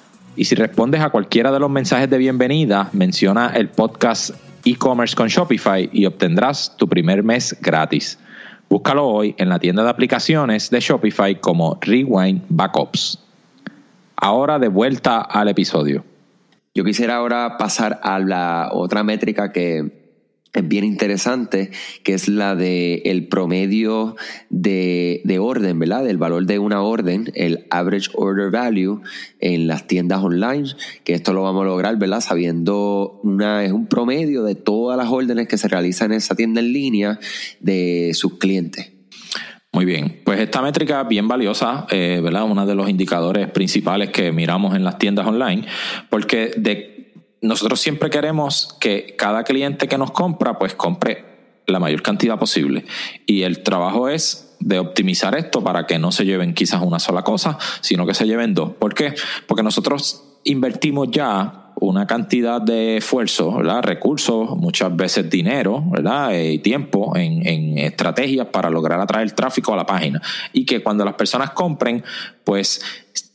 y 0.41 0.45
si 0.45 0.55
respondes 0.55 1.01
a 1.01 1.11
cualquiera 1.11 1.51
de 1.51 1.59
los 1.59 1.69
mensajes 1.69 2.09
de 2.09 2.17
bienvenida, 2.17 2.89
menciona 2.93 3.51
el 3.53 3.69
podcast 3.69 4.31
e-commerce 4.65 5.15
con 5.15 5.27
Shopify 5.27 5.87
y 5.93 6.07
obtendrás 6.07 6.75
tu 6.77 6.87
primer 6.87 7.21
mes 7.21 7.55
gratis. 7.61 8.17
Búscalo 8.67 9.05
hoy 9.05 9.35
en 9.37 9.49
la 9.49 9.59
tienda 9.59 9.83
de 9.83 9.91
aplicaciones 9.91 10.71
de 10.71 10.79
Shopify 10.79 11.39
como 11.39 11.77
Rewind 11.79 12.41
Backups. 12.49 13.19
Ahora 14.15 14.57
de 14.57 14.69
vuelta 14.69 15.21
al 15.21 15.47
episodio. 15.47 16.03
Yo 16.73 16.83
quisiera 16.83 17.17
ahora 17.17 17.59
pasar 17.59 17.99
a 18.01 18.17
la 18.17 18.71
otra 18.73 19.03
métrica 19.03 19.51
que 19.51 20.00
es 20.53 20.67
bien 20.67 20.83
interesante, 20.83 21.71
que 22.03 22.13
es 22.13 22.27
la 22.27 22.55
de 22.55 23.01
el 23.05 23.27
promedio 23.27 24.15
de, 24.49 25.21
de, 25.23 25.39
orden, 25.39 25.79
¿verdad? 25.79 26.03
Del 26.03 26.17
valor 26.17 26.45
de 26.45 26.59
una 26.59 26.81
orden, 26.81 27.31
el 27.35 27.67
average 27.69 28.09
order 28.15 28.51
value 28.51 29.01
en 29.39 29.67
las 29.67 29.87
tiendas 29.87 30.21
online, 30.21 30.69
que 31.03 31.13
esto 31.13 31.33
lo 31.33 31.43
vamos 31.43 31.61
a 31.61 31.65
lograr, 31.65 31.97
¿verdad? 31.97 32.21
Sabiendo 32.21 33.19
una, 33.23 33.63
es 33.63 33.71
un 33.71 33.87
promedio 33.87 34.43
de 34.43 34.55
todas 34.55 34.97
las 34.97 35.09
órdenes 35.09 35.47
que 35.47 35.57
se 35.57 35.67
realizan 35.67 36.11
en 36.11 36.17
esa 36.17 36.35
tienda 36.35 36.59
en 36.59 36.73
línea 36.73 37.19
de 37.59 38.11
sus 38.13 38.37
clientes. 38.37 38.91
Muy 39.73 39.85
bien, 39.85 40.19
pues 40.25 40.41
esta 40.41 40.61
métrica 40.61 41.03
bien 41.05 41.29
valiosa, 41.29 41.87
eh, 41.89 42.19
¿verdad? 42.21 42.43
Uno 42.43 42.65
de 42.65 42.75
los 42.75 42.89
indicadores 42.89 43.49
principales 43.51 44.09
que 44.09 44.33
miramos 44.33 44.75
en 44.75 44.83
las 44.83 44.97
tiendas 44.97 45.25
online, 45.25 45.65
porque 46.09 46.51
de 46.57 46.90
nosotros 47.41 47.81
siempre 47.81 48.09
queremos 48.09 48.77
que 48.79 49.15
cada 49.17 49.43
cliente 49.43 49.87
que 49.87 49.97
nos 49.97 50.11
compra, 50.11 50.57
pues 50.59 50.75
compre 50.75 51.25
la 51.65 51.79
mayor 51.79 52.01
cantidad 52.01 52.37
posible. 52.37 52.85
Y 53.25 53.43
el 53.43 53.63
trabajo 53.63 54.09
es 54.09 54.55
de 54.59 54.79
optimizar 54.79 55.35
esto 55.35 55.63
para 55.63 55.87
que 55.87 55.97
no 55.97 56.11
se 56.11 56.25
lleven 56.25 56.53
quizás 56.53 56.81
una 56.83 56.99
sola 56.99 57.23
cosa, 57.23 57.57
sino 57.81 58.05
que 58.05 58.13
se 58.13 58.27
lleven 58.27 58.53
dos. 58.53 58.71
¿Por 58.73 58.93
qué? 58.93 59.13
Porque 59.47 59.63
nosotros 59.63 60.23
invertimos 60.43 61.09
ya 61.11 61.61
una 61.75 62.05
cantidad 62.05 62.61
de 62.61 62.97
esfuerzo, 62.97 63.55
¿verdad? 63.55 63.81
recursos, 63.81 64.55
muchas 64.55 64.95
veces 64.95 65.27
dinero 65.31 65.83
¿verdad? 65.89 66.31
y 66.39 66.59
tiempo 66.59 67.17
en, 67.17 67.47
en 67.47 67.79
estrategias 67.79 68.47
para 68.47 68.69
lograr 68.69 68.99
atraer 68.99 69.31
tráfico 69.31 69.73
a 69.73 69.77
la 69.77 69.85
página. 69.85 70.21
Y 70.53 70.63
que 70.63 70.83
cuando 70.83 71.03
las 71.03 71.15
personas 71.15 71.51
compren, 71.51 72.03
pues 72.43 72.81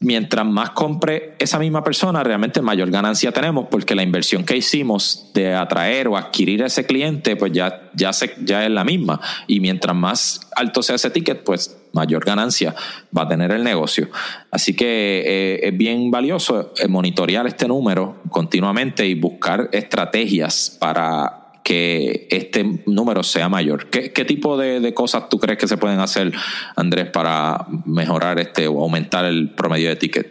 mientras 0.01 0.45
más 0.45 0.71
compre 0.71 1.35
esa 1.39 1.59
misma 1.59 1.83
persona, 1.83 2.23
realmente 2.23 2.61
mayor 2.61 2.91
ganancia 2.91 3.33
tenemos 3.33 3.67
porque 3.71 3.95
la 3.95 4.03
inversión 4.03 4.45
que 4.45 4.57
hicimos 4.57 5.31
de 5.35 5.55
atraer 5.55 6.09
o 6.09 6.17
adquirir 6.17 6.63
a 6.63 6.67
ese 6.67 6.87
cliente, 6.87 7.37
pues 7.37 7.53
ya, 7.53 7.91
ya, 7.95 8.13
se, 8.13 8.35
ya 8.45 8.65
es 8.65 8.71
la 8.71 8.85
misma. 8.85 9.21
Y 9.47 9.61
mientras 9.61 9.97
más 9.97 10.41
alto 10.55 10.83
sea 10.83 10.97
ese 10.97 11.11
ticket, 11.11 11.45
pues 11.45 11.77
mayor 11.93 12.25
ganancia 12.25 12.75
va 13.17 13.23
a 13.23 13.29
tener 13.29 13.51
el 13.53 13.65
negocio. 13.65 14.09
Así 14.51 14.75
que 14.75 15.23
eh, 15.27 15.69
es 15.69 15.77
bien 15.77 16.11
valioso 16.11 16.73
eh, 16.79 16.89
monitorear 16.89 17.47
este 17.47 17.67
número 17.67 18.23
continuamente 18.31 19.07
y 19.07 19.15
buscar 19.15 19.71
estrategias 19.73 20.77
para 20.79 21.46
que 21.67 22.29
este 22.31 22.85
número 22.87 23.25
sea 23.25 23.49
mayor. 23.49 23.91
¿Qué, 23.91 24.25
tipo 24.25 24.57
de, 24.57 24.95
cosas 24.95 25.29
tú 25.29 25.41
crees 25.41 25.59
que 25.59 25.67
se 25.67 25.77
pueden 25.77 25.99
hacer, 25.99 26.33
Andrés, 26.77 27.11
para 27.11 27.67
mejorar 27.85 28.39
este 28.39 28.69
o 28.69 28.81
aumentar 28.81 29.25
el 29.25 29.51
promedio 29.53 29.89
de 29.89 29.97
ticket? 29.97 30.31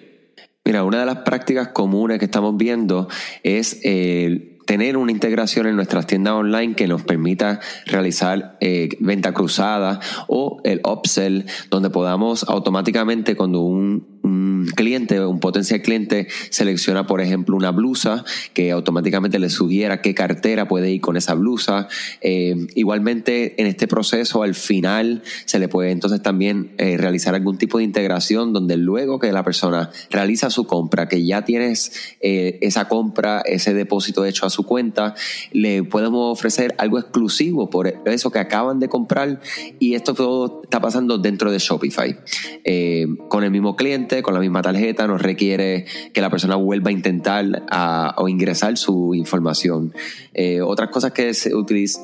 Mira, 0.63 0.85
una 0.85 1.01
de 1.01 1.05
las 1.05 1.17
prácticas 1.17 1.67
comunes 1.73 2.19
que 2.19 2.25
estamos 2.25 2.55
viendo 2.55 3.09
es 3.43 3.81
el 3.83 4.54
tener 4.65 4.97
una 4.97 5.11
integración 5.11 5.67
en 5.67 5.75
nuestras 5.75 6.07
tiendas 6.07 6.33
online 6.33 6.75
que 6.75 6.87
nos 6.87 7.03
permita 7.03 7.59
realizar 7.85 8.57
eh, 8.61 8.89
venta 8.99 9.33
cruzada 9.33 9.99
o 10.27 10.59
el 10.63 10.81
upsell, 10.83 11.45
donde 11.69 11.89
podamos 11.89 12.43
automáticamente 12.43 13.35
cuando 13.35 13.61
un, 13.61 14.15
cliente, 14.75 15.23
un 15.23 15.39
potencial 15.39 15.83
cliente 15.83 16.27
selecciona, 16.49 17.05
por 17.05 17.21
ejemplo, 17.21 17.55
una 17.55 17.69
blusa, 17.69 18.25
que 18.53 18.71
automáticamente 18.71 19.37
le 19.37 19.51
sugiera 19.51 20.01
qué 20.01 20.15
cartera 20.15 20.67
puede 20.67 20.89
ir 20.89 20.99
con 20.99 21.15
esa 21.15 21.35
blusa. 21.35 21.87
Eh, 22.21 22.55
igualmente, 22.73 23.61
en 23.61 23.67
este 23.67 23.87
proceso, 23.87 24.41
al 24.41 24.55
final, 24.55 25.21
se 25.45 25.59
le 25.59 25.67
puede 25.67 25.91
entonces 25.91 26.23
también 26.23 26.71
eh, 26.79 26.97
realizar 26.97 27.35
algún 27.35 27.59
tipo 27.59 27.77
de 27.77 27.83
integración 27.83 28.51
donde 28.51 28.77
luego 28.77 29.19
que 29.19 29.31
la 29.31 29.43
persona 29.43 29.91
realiza 30.09 30.49
su 30.49 30.65
compra, 30.65 31.07
que 31.07 31.23
ya 31.23 31.45
tienes 31.45 32.15
esa 32.19 32.87
compra, 32.87 33.41
ese 33.41 33.75
depósito 33.75 34.25
hecho 34.25 34.47
a 34.47 34.49
su 34.55 34.63
cuenta, 34.63 35.15
le 35.51 35.83
podemos 35.83 36.31
ofrecer 36.31 36.73
algo 36.77 36.99
exclusivo 36.99 37.69
por 37.69 37.87
eso 38.05 38.31
que 38.31 38.39
acaban 38.39 38.79
de 38.79 38.89
comprar 38.89 39.41
y 39.79 39.95
esto 39.95 40.13
todo 40.13 40.61
está 40.63 40.79
pasando 40.79 41.17
dentro 41.17 41.51
de 41.51 41.59
Shopify. 41.59 42.17
Eh, 42.63 43.07
con 43.27 43.43
el 43.43 43.51
mismo 43.51 43.75
cliente, 43.75 44.21
con 44.23 44.33
la 44.33 44.39
misma 44.39 44.61
tarjeta, 44.61 45.07
nos 45.07 45.21
requiere 45.21 45.85
que 46.13 46.21
la 46.21 46.29
persona 46.29 46.55
vuelva 46.55 46.89
a 46.89 46.93
intentar 46.93 47.45
o 48.17 48.27
ingresar 48.27 48.77
su 48.77 49.13
información. 49.13 49.93
Eh, 50.33 50.61
otras 50.61 50.89
cosas 50.89 51.11
que 51.11 51.33
se, 51.33 51.51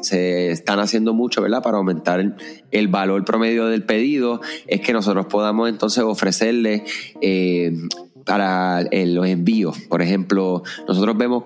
se 0.02 0.52
están 0.52 0.80
haciendo 0.80 1.14
mucho, 1.14 1.42
¿verdad? 1.42 1.64
Para 1.64 1.78
aumentar 1.78 2.36
el, 2.72 2.88
valor 2.88 3.24
promedio 3.26 3.68
del 3.68 3.84
pedido 3.84 4.42
es 4.68 4.82
que 4.82 4.94
nosotros 4.94 5.28
podamos 5.28 5.70
entonces 5.70 6.04
ofrecerle 6.04 6.84
eh, 7.22 7.74
para 8.26 8.82
los 8.92 9.28
envíos. 9.28 9.80
Por 9.90 10.02
ejemplo, 10.02 10.64
nosotros 10.88 11.18
vemos 11.18 11.46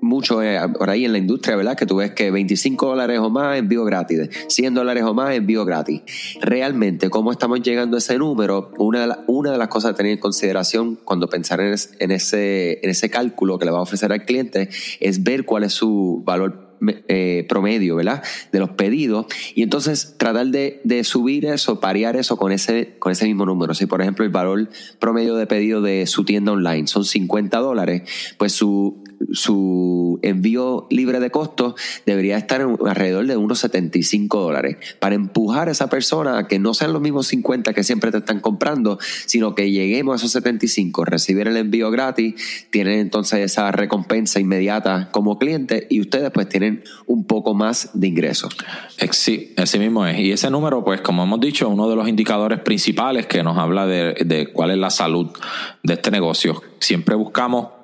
mucho 0.00 0.42
eh, 0.42 0.60
por 0.78 0.90
ahí 0.90 1.04
en 1.04 1.12
la 1.12 1.18
industria, 1.18 1.56
¿verdad? 1.56 1.76
Que 1.76 1.86
tú 1.86 1.96
ves 1.96 2.12
que 2.12 2.30
25 2.30 2.86
dólares 2.86 3.18
o 3.20 3.30
más 3.30 3.58
envío 3.58 3.84
gratis, 3.84 4.28
100 4.48 4.74
dólares 4.74 5.04
o 5.04 5.14
más 5.14 5.34
envío 5.34 5.64
gratis. 5.64 6.02
Realmente, 6.40 7.10
¿cómo 7.10 7.32
estamos 7.32 7.62
llegando 7.62 7.96
a 7.96 7.98
ese 7.98 8.18
número? 8.18 8.72
Una 8.78 9.06
de, 9.06 9.14
una 9.26 9.52
de 9.52 9.58
las 9.58 9.68
cosas 9.68 9.92
a 9.92 9.94
tener 9.94 10.12
en 10.12 10.18
consideración 10.18 10.98
cuando 11.04 11.28
pensar 11.28 11.60
en, 11.60 11.74
en, 11.98 12.10
ese, 12.10 12.80
en 12.82 12.90
ese 12.90 13.10
cálculo 13.10 13.58
que 13.58 13.64
le 13.64 13.70
va 13.70 13.78
a 13.78 13.82
ofrecer 13.82 14.12
al 14.12 14.24
cliente 14.24 14.68
es 15.00 15.22
ver 15.22 15.44
cuál 15.44 15.64
es 15.64 15.72
su 15.72 16.22
valor 16.24 16.66
eh, 17.08 17.46
promedio, 17.48 17.96
¿verdad? 17.96 18.22
De 18.52 18.58
los 18.58 18.70
pedidos. 18.70 19.26
Y 19.54 19.62
entonces 19.62 20.16
tratar 20.18 20.48
de, 20.48 20.80
de, 20.84 21.04
subir 21.04 21.46
eso, 21.46 21.80
parear 21.80 22.16
eso 22.16 22.36
con 22.36 22.52
ese, 22.52 22.96
con 22.98 23.12
ese 23.12 23.24
mismo 23.24 23.46
número. 23.46 23.72
Si, 23.74 23.86
por 23.86 24.02
ejemplo, 24.02 24.24
el 24.24 24.30
valor 24.30 24.68
promedio 24.98 25.36
de 25.36 25.46
pedido 25.46 25.80
de 25.80 26.06
su 26.06 26.24
tienda 26.24 26.52
online 26.52 26.86
son 26.86 27.04
50 27.04 27.58
dólares, 27.58 28.02
pues 28.36 28.52
su 28.52 29.02
su 29.32 30.18
envío 30.22 30.86
libre 30.90 31.20
de 31.20 31.30
costo 31.30 31.74
debería 32.04 32.36
estar 32.36 32.60
alrededor 32.60 33.26
de 33.26 33.36
unos 33.36 33.58
75 33.60 34.40
dólares 34.40 34.76
para 34.98 35.14
empujar 35.14 35.68
a 35.68 35.72
esa 35.72 35.88
persona 35.88 36.38
a 36.38 36.48
que 36.48 36.58
no 36.58 36.74
sean 36.74 36.92
los 36.92 37.02
mismos 37.02 37.26
50 37.28 37.72
que 37.72 37.84
siempre 37.84 38.10
te 38.10 38.18
están 38.18 38.40
comprando, 38.40 38.98
sino 39.26 39.54
que 39.54 39.70
lleguemos 39.70 40.14
a 40.14 40.16
esos 40.16 40.32
75, 40.32 41.04
recibir 41.04 41.48
el 41.48 41.56
envío 41.56 41.90
gratis, 41.90 42.34
tienen 42.70 43.00
entonces 43.00 43.40
esa 43.40 43.70
recompensa 43.72 44.40
inmediata 44.40 45.10
como 45.12 45.38
cliente 45.38 45.86
y 45.90 46.00
ustedes 46.00 46.30
pues 46.30 46.48
tienen 46.48 46.84
un 47.06 47.24
poco 47.24 47.54
más 47.54 47.90
de 47.94 48.08
ingresos. 48.08 48.56
Sí, 49.10 49.54
ese 49.56 49.78
mismo 49.78 50.06
es. 50.06 50.18
Y 50.18 50.32
ese 50.32 50.50
número, 50.50 50.84
pues 50.84 51.00
como 51.00 51.22
hemos 51.22 51.40
dicho, 51.40 51.68
uno 51.68 51.88
de 51.88 51.96
los 51.96 52.08
indicadores 52.08 52.60
principales 52.60 53.26
que 53.26 53.42
nos 53.42 53.58
habla 53.58 53.86
de, 53.86 54.14
de 54.24 54.52
cuál 54.52 54.70
es 54.70 54.78
la 54.78 54.90
salud 54.90 55.30
de 55.82 55.94
este 55.94 56.10
negocio. 56.10 56.62
Siempre 56.80 57.14
buscamos 57.14 57.75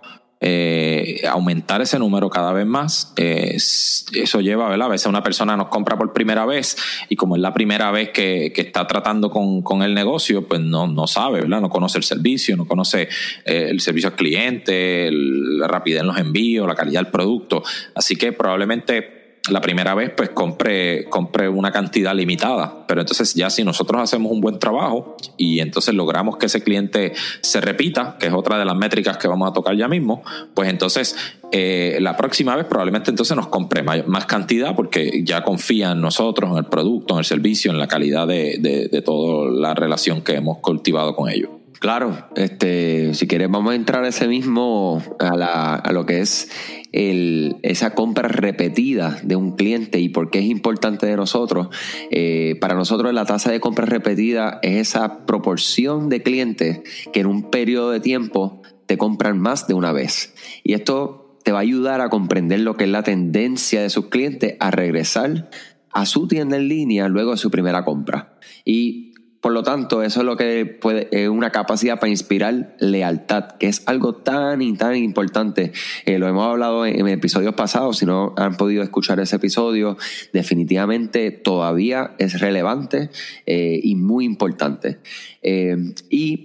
eh, 0.45 1.23
aumentar 1.31 1.81
ese 1.83 2.01
número 2.01 2.29
cada 2.29 2.53
vez 2.53 2.67
más. 2.67 3.13
Eh, 3.17 3.55
eso 3.55 4.41
lleva, 4.41 4.69
¿verdad? 4.69 4.89
A 4.89 4.91
veces 4.91 5.07
una 5.07 5.23
persona 5.23 5.57
nos 5.57 5.69
compra 5.69 5.97
por 5.97 6.13
primera 6.13 6.45
vez 6.45 6.77
y 7.09 7.15
como 7.15 7.37
es 7.37 7.43
la 7.43 7.55
primera 7.55 7.93
vez 7.93 8.11
que, 8.11 8.53
está 8.57 8.89
tratando 8.89 9.31
con, 9.31 9.83
el 9.83 9.95
negocio, 9.95 10.49
pues 10.49 10.61
no, 10.61 10.89
no 10.89 11.07
sabe, 11.07 11.43
¿verdad? 11.43 11.61
No 11.61 11.71
conoce 11.71 11.99
el 11.99 12.05
servicio, 12.05 12.57
no 12.57 12.67
conoce 12.67 13.09
eh, 13.45 13.69
el 13.71 13.81
servicio 13.81 14.11
al 14.11 14.17
cliente, 14.17 15.11
la 15.13 15.69
rapidez 15.69 16.01
en 16.01 16.09
los 16.09 16.19
envíos, 16.19 16.67
la 16.67 16.75
calidad 16.75 17.03
del 17.03 17.13
producto. 17.13 17.63
Así 17.95 18.17
que 18.17 18.33
probablemente 18.33 19.22
la 19.51 19.61
primera 19.61 19.95
vez 19.95 20.13
pues 20.17 20.31
compre, 20.31 21.07
compre 21.07 21.49
una 21.49 21.73
cantidad 21.73 22.15
limitada. 22.15 22.87
Pero 22.87 23.01
entonces 23.01 23.35
ya 23.35 23.51
si 23.51 23.65
nosotros 23.65 24.01
hacemos 24.01 24.31
un 24.31 24.41
buen 24.41 24.59
trabajo 24.59 25.17
y 25.37 25.59
entonces 25.61 25.95
logramos 25.95 26.37
que 26.37 26.47
ese 26.47 26.63
cliente 26.63 27.13
se 27.41 27.61
repita, 27.61 28.17
que 28.21 28.29
es 28.29 28.33
otra 28.33 28.59
de 28.59 28.65
las 28.65 28.77
métricas 28.77 29.19
que 29.19 29.27
vamos 29.27 29.51
a 29.51 29.53
tocar 29.53 29.77
ya 29.77 29.89
mismo, 29.89 30.23
pues 30.55 30.69
entonces 30.69 31.17
eh, 31.51 31.99
la 32.01 32.17
próxima 32.17 32.55
vez 32.55 32.67
probablemente 32.67 33.11
entonces 33.11 33.37
nos 33.37 33.49
compre 33.49 33.83
más 33.83 34.27
cantidad 34.27 34.77
porque 34.77 35.23
ya 35.25 35.43
confía 35.43 35.91
en 35.93 36.01
nosotros, 36.01 36.51
en 36.53 36.59
el 36.59 36.67
producto, 36.67 37.15
en 37.15 37.19
el 37.19 37.25
servicio, 37.25 37.73
en 37.73 37.79
la 37.79 37.89
calidad 37.89 38.29
de, 38.29 38.59
de, 38.61 38.89
de 38.89 39.03
toda 39.03 39.51
la 39.51 39.75
relación 39.75 40.23
que 40.23 40.35
hemos 40.35 40.59
cultivado 40.59 41.17
con 41.17 41.29
ellos. 41.29 41.62
Claro, 41.83 42.29
este, 42.37 43.13
si 43.13 43.27
quieres 43.27 43.51
vamos 43.51 43.73
a 43.73 43.75
entrar 43.75 44.05
ese 44.05 44.29
mismo, 44.29 45.03
a, 45.19 45.37
la, 45.37 45.75
a 45.75 45.93
lo 45.93 46.07
que 46.07 46.21
es 46.21 46.49
el, 46.93 47.57
esa 47.63 47.97
compra 47.97 48.29
repetida 48.29 49.19
de 49.25 49.35
un 49.35 49.57
cliente 49.57 49.99
y 49.99 50.09
por 50.09 50.31
qué 50.31 50.39
es 50.39 50.45
importante 50.45 51.07
de 51.07 51.17
nosotros. 51.17 51.71
Eh, 52.13 52.57
para 52.61 52.77
nosotros 52.77 53.13
la 53.13 53.25
tasa 53.25 53.51
de 53.51 53.59
compra 53.59 53.85
repetida 53.85 54.61
es 54.63 54.77
esa 54.77 55.27
proporción 55.27 56.09
de 56.09 56.23
clientes 56.23 56.83
que 57.13 57.19
en 57.19 57.27
un 57.27 57.51
periodo 57.51 57.91
de 57.91 57.99
tiempo 57.99 58.63
te 58.87 58.97
compran 58.97 59.41
más 59.41 59.67
de 59.67 59.75
una 59.75 59.91
vez. 59.91 60.37
Y 60.63 60.75
esto 60.75 61.37
te 61.43 61.51
va 61.51 61.59
a 61.59 61.63
ayudar 61.63 62.01
a 62.01 62.11
comprender 62.11 62.61
lo 62.61 62.77
que 62.77 62.85
es 62.85 62.91
la 62.91 63.03
tendencia 63.03 63.83
de 63.83 63.91
sus 63.91 64.07
clientes 64.07 64.55
a 64.61 64.71
regresar 64.71 65.51
a 65.93 66.07
su 66.07 66.29
tienda 66.29 66.59
en 66.59 66.69
línea 66.69 67.09
luego 67.09 67.33
de 67.33 67.39
su 67.39 67.51
primera 67.51 67.85
compra. 67.85 68.39
Y 68.65 69.12
por 69.43 69.51
lo 69.51 69.65
tanto, 69.65 70.05
eso 70.05 70.21
es 70.21 70.27
lo 70.27 70.37
que 70.37 70.65
puede, 70.67 71.09
es 71.11 71.29
una 71.29 71.51
capacidad 71.51 71.99
para 71.99 72.11
inspirar 72.11 72.77
lealtad, 72.79 73.57
que 73.59 73.67
es 73.67 73.83
algo 73.87 74.15
tan 74.15 74.63
y 74.63 74.73
tan 74.75 74.95
importante. 74.95 75.73
Eh, 76.07 76.21
lo 76.21 76.29
hemos 76.29 76.47
hablado 76.47 76.87
en, 76.87 77.09
episodios 77.09 77.53
pasados, 77.55 77.99
si 77.99 78.07
no 78.07 78.35
han 78.37 78.57
podido 78.57 78.85
escuchar 78.85 79.19
ese 79.19 79.35
episodio, 79.35 79.97
definitivamente 80.33 81.33
todavía 81.33 82.15
es 82.19 82.39
relevante 82.39 83.11
eh, 83.45 83.81
y 83.83 83.97
muy 83.97 84.27
importante. 84.27 85.01
Eh, 85.43 85.77
y 86.09 86.45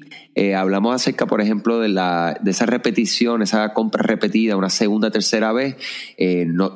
hablamos 0.56 0.96
acerca, 0.96 1.28
por 1.28 1.40
ejemplo, 1.40 1.80
de, 1.80 1.90
la, 1.90 2.40
de 2.42 2.50
esa 2.50 2.66
repetición, 2.66 3.44
esa 3.44 3.76
compra 3.76 4.02
repetida 4.02 4.58
una 4.58 4.72
segunda, 4.72 5.12
tercera 5.12 5.54
vez. 5.54 5.76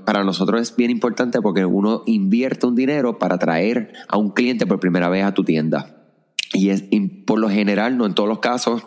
para 0.06 0.24
nosotros 0.24 0.62
es 0.62 0.76
bien 0.76 0.92
importante 0.92 1.42
porque 1.42 1.66
uno 1.66 2.04
invierte 2.06 2.68
un 2.68 2.76
dinero 2.76 3.18
para 3.18 3.40
traer 3.40 3.94
a 4.08 4.18
un 4.18 4.30
cliente 4.30 4.68
por 4.68 4.80
primera 4.80 5.10
vez 5.10 5.24
a 5.24 5.34
tu 5.34 5.44
tienda. 5.44 5.98
Y, 6.54 6.70
es, 6.70 6.84
por 7.26 7.40
lo 7.40 7.50
general, 7.50 7.98
no 7.98 8.06
en 8.06 8.14
todos 8.14 8.30
los 8.30 8.40
casos, 8.40 8.84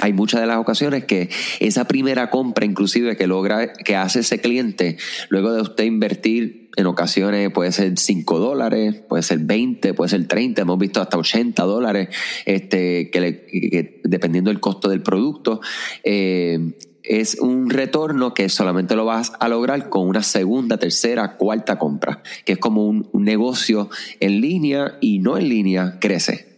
hay 0.00 0.12
muchas 0.12 0.40
de 0.40 0.46
las 0.46 0.58
ocasiones 0.58 1.04
que 1.04 1.28
esa 1.58 1.86
primera 1.86 2.30
compra 2.30 2.64
inclusive 2.64 3.16
que 3.16 3.26
logra, 3.26 3.72
que 3.72 3.96
hace 3.96 4.20
ese 4.20 4.40
cliente, 4.40 4.96
luego 5.28 5.52
de 5.52 5.62
usted 5.62 5.84
invertir 5.84 6.70
en 6.76 6.86
ocasiones 6.86 7.50
puede 7.50 7.72
ser 7.72 7.98
5 7.98 8.38
dólares, 8.38 9.02
puede 9.08 9.22
ser 9.22 9.40
20, 9.40 9.94
puede 9.94 10.10
ser 10.10 10.26
30, 10.26 10.62
hemos 10.62 10.78
visto 10.78 11.00
hasta 11.00 11.18
80 11.18 11.62
dólares, 11.64 12.08
este, 12.46 13.10
que, 13.10 14.00
dependiendo 14.04 14.50
del 14.50 14.60
costo 14.60 14.88
del 14.88 15.02
producto, 15.02 15.60
eh, 16.04 16.74
es 17.02 17.38
un 17.40 17.70
retorno 17.70 18.34
que 18.34 18.48
solamente 18.48 18.94
lo 18.94 19.04
vas 19.04 19.32
a 19.40 19.48
lograr 19.48 19.88
con 19.88 20.06
una 20.06 20.22
segunda, 20.22 20.78
tercera, 20.78 21.36
cuarta 21.36 21.78
compra, 21.78 22.22
que 22.44 22.52
es 22.52 22.58
como 22.58 22.86
un 22.86 23.08
negocio 23.24 23.90
en 24.20 24.40
línea 24.40 24.98
y 25.00 25.18
no 25.18 25.36
en 25.36 25.48
línea 25.48 25.98
crece. 25.98 26.49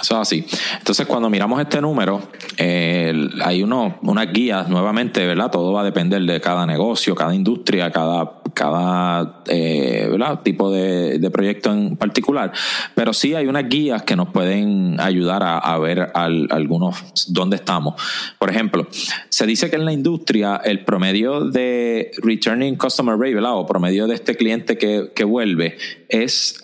Eso 0.00 0.14
es 0.14 0.20
así. 0.20 0.46
Entonces, 0.78 1.06
cuando 1.06 1.28
miramos 1.28 1.60
este 1.60 1.80
número, 1.80 2.22
hay 2.58 3.62
uno, 3.62 3.98
unas 4.02 4.32
guías, 4.32 4.68
nuevamente, 4.68 5.26
¿verdad? 5.26 5.50
Todo 5.50 5.72
va 5.72 5.82
a 5.82 5.84
depender 5.84 6.22
de 6.22 6.40
cada 6.40 6.66
negocio, 6.66 7.14
cada 7.14 7.34
industria, 7.34 7.90
cada, 7.90 8.40
cada 8.54 9.42
eh, 9.46 10.08
tipo 10.42 10.70
de, 10.70 11.30
proyecto 11.30 11.72
en 11.72 11.96
particular. 11.96 12.52
Pero 12.94 13.12
sí 13.12 13.34
hay 13.34 13.46
unas 13.46 13.68
guías 13.68 14.02
que 14.02 14.16
nos 14.16 14.28
pueden 14.30 14.98
ayudar 15.00 15.42
a, 15.44 15.78
ver 15.78 16.10
algunos 16.14 16.96
dónde 17.28 17.56
estamos. 17.56 17.94
Por 18.38 18.50
ejemplo, 18.50 18.86
se 19.28 19.46
dice 19.46 19.70
que 19.70 19.76
en 19.76 19.84
la 19.84 19.92
industria 19.92 20.60
el 20.62 20.84
promedio 20.84 21.44
de 21.44 22.10
returning 22.22 22.76
customer 22.76 23.16
rate, 23.16 23.34
¿verdad? 23.34 23.54
O 23.54 23.66
promedio 23.66 24.06
de 24.06 24.14
este 24.14 24.36
cliente 24.36 24.76
que, 24.76 25.12
que 25.14 25.24
vuelve 25.24 25.78
es 26.08 26.62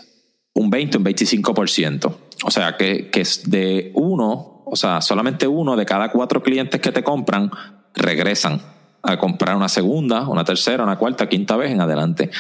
un 0.55 0.71
20, 0.71 0.99
un 0.99 1.05
25%. 1.05 2.26
O 2.45 2.51
sea, 2.51 2.77
que, 2.77 3.11
que 3.11 3.21
es 3.21 3.49
de 3.51 3.93
uno, 3.95 4.63
o 4.65 4.77
sea, 4.77 5.01
solamente 5.01 5.47
uno 5.47 5.77
de 5.77 5.87
cada 5.87 6.11
cuatro 6.11 6.43
clientes 6.43 6.81
que 6.81 6.93
te 6.93 7.03
compran 7.03 7.51
regresan 7.95 8.61
a 9.03 9.17
comprar 9.17 9.57
una 9.57 9.69
segunda, 9.69 10.29
una 10.29 10.45
tercera, 10.45 10.83
una 10.83 10.97
cuarta, 10.97 11.29
quinta 11.29 11.57
vez 11.57 11.71
en 11.71 11.81
adelante. 11.81 12.31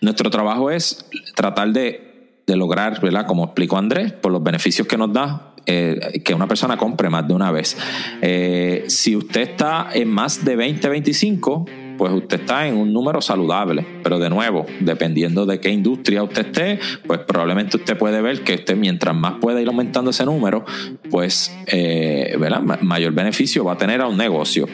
Nuestro 0.00 0.30
trabajo 0.30 0.70
es 0.70 1.06
tratar 1.34 1.72
de, 1.72 2.42
de 2.46 2.56
lograr, 2.56 3.00
¿verdad? 3.00 3.26
Como 3.26 3.44
explicó 3.44 3.76
Andrés, 3.76 4.12
por 4.12 4.32
los 4.32 4.42
beneficios 4.42 4.86
que 4.86 4.96
nos 4.96 5.12
da, 5.12 5.52
eh, 5.66 6.22
que 6.24 6.34
una 6.34 6.48
persona 6.48 6.76
compre 6.76 7.08
más 7.08 7.26
de 7.26 7.34
una 7.34 7.50
vez. 7.50 7.76
Eh, 8.20 8.84
si 8.88 9.16
usted 9.16 9.42
está 9.42 9.90
en 9.92 10.08
más 10.08 10.44
de 10.44 10.56
20, 10.56 10.88
25, 10.88 11.66
pues 12.02 12.14
usted 12.14 12.40
está 12.40 12.66
en 12.66 12.78
un 12.78 12.92
número 12.92 13.20
saludable. 13.20 13.86
Pero 14.02 14.18
de 14.18 14.28
nuevo, 14.28 14.66
dependiendo 14.80 15.46
de 15.46 15.60
qué 15.60 15.70
industria 15.70 16.24
usted 16.24 16.46
esté, 16.46 16.80
pues 17.06 17.20
probablemente 17.20 17.76
usted 17.76 17.96
puede 17.96 18.20
ver 18.20 18.42
que 18.42 18.54
usted 18.54 18.76
mientras 18.76 19.14
más 19.14 19.34
pueda 19.40 19.60
ir 19.62 19.68
aumentando 19.68 20.10
ese 20.10 20.24
número, 20.24 20.64
pues 21.12 21.56
eh, 21.68 22.36
mayor 22.80 23.12
beneficio 23.12 23.64
va 23.64 23.74
a 23.74 23.78
tener 23.78 24.00
a 24.00 24.08
un 24.08 24.16
negocio. 24.16 24.66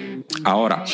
Ahora, 0.43 0.85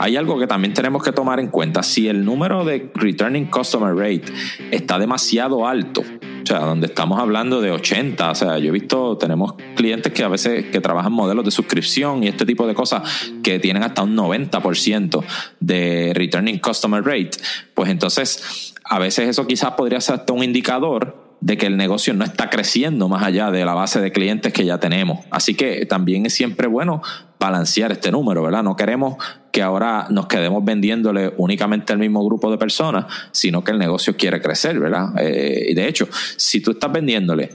hay 0.00 0.16
algo 0.16 0.36
que 0.36 0.48
también 0.48 0.74
tenemos 0.74 1.00
que 1.00 1.12
tomar 1.12 1.38
en 1.38 1.46
cuenta. 1.46 1.84
Si 1.84 2.08
el 2.08 2.24
número 2.24 2.64
de 2.64 2.90
returning 2.96 3.46
customer 3.46 3.94
rate 3.94 4.32
está 4.72 4.98
demasiado 4.98 5.64
alto, 5.64 6.02
o 6.44 6.46
sea, 6.46 6.60
donde 6.60 6.86
estamos 6.86 7.18
hablando 7.18 7.62
de 7.62 7.70
80, 7.70 8.30
o 8.30 8.34
sea, 8.34 8.58
yo 8.58 8.68
he 8.68 8.70
visto, 8.70 9.16
tenemos 9.16 9.54
clientes 9.74 10.12
que 10.12 10.22
a 10.22 10.28
veces 10.28 10.66
que 10.66 10.80
trabajan 10.80 11.12
modelos 11.12 11.44
de 11.44 11.50
suscripción 11.50 12.22
y 12.22 12.28
este 12.28 12.44
tipo 12.44 12.66
de 12.66 12.74
cosas 12.74 13.02
que 13.42 13.58
tienen 13.58 13.82
hasta 13.82 14.02
un 14.02 14.14
90% 14.14 15.24
de 15.60 16.12
returning 16.14 16.58
customer 16.58 17.02
rate, 17.02 17.30
pues 17.72 17.90
entonces 17.90 18.74
a 18.84 18.98
veces 18.98 19.30
eso 19.30 19.46
quizás 19.46 19.72
podría 19.72 20.00
ser 20.02 20.16
hasta 20.16 20.34
un 20.34 20.44
indicador 20.44 21.24
de 21.40 21.56
que 21.56 21.66
el 21.66 21.76
negocio 21.76 22.14
no 22.14 22.24
está 22.24 22.48
creciendo 22.48 23.08
más 23.08 23.22
allá 23.22 23.50
de 23.50 23.64
la 23.64 23.74
base 23.74 24.00
de 24.00 24.12
clientes 24.12 24.52
que 24.52 24.64
ya 24.64 24.78
tenemos. 24.78 25.26
Así 25.30 25.54
que 25.54 25.84
también 25.84 26.24
es 26.24 26.34
siempre 26.34 26.68
bueno 26.68 27.02
balancear 27.44 27.92
este 27.92 28.10
número, 28.10 28.42
¿verdad? 28.42 28.62
No 28.62 28.74
queremos 28.74 29.16
que 29.52 29.62
ahora 29.62 30.08
nos 30.10 30.26
quedemos 30.26 30.64
vendiéndole 30.64 31.32
únicamente 31.36 31.92
al 31.92 31.98
mismo 31.98 32.24
grupo 32.24 32.50
de 32.50 32.58
personas, 32.58 33.04
sino 33.30 33.62
que 33.62 33.70
el 33.70 33.78
negocio 33.78 34.16
quiere 34.16 34.40
crecer, 34.40 34.80
¿verdad? 34.80 35.10
Eh, 35.18 35.66
y 35.68 35.74
de 35.74 35.86
hecho, 35.86 36.08
si 36.36 36.60
tú 36.60 36.72
estás 36.72 36.90
vendiéndole 36.90 37.50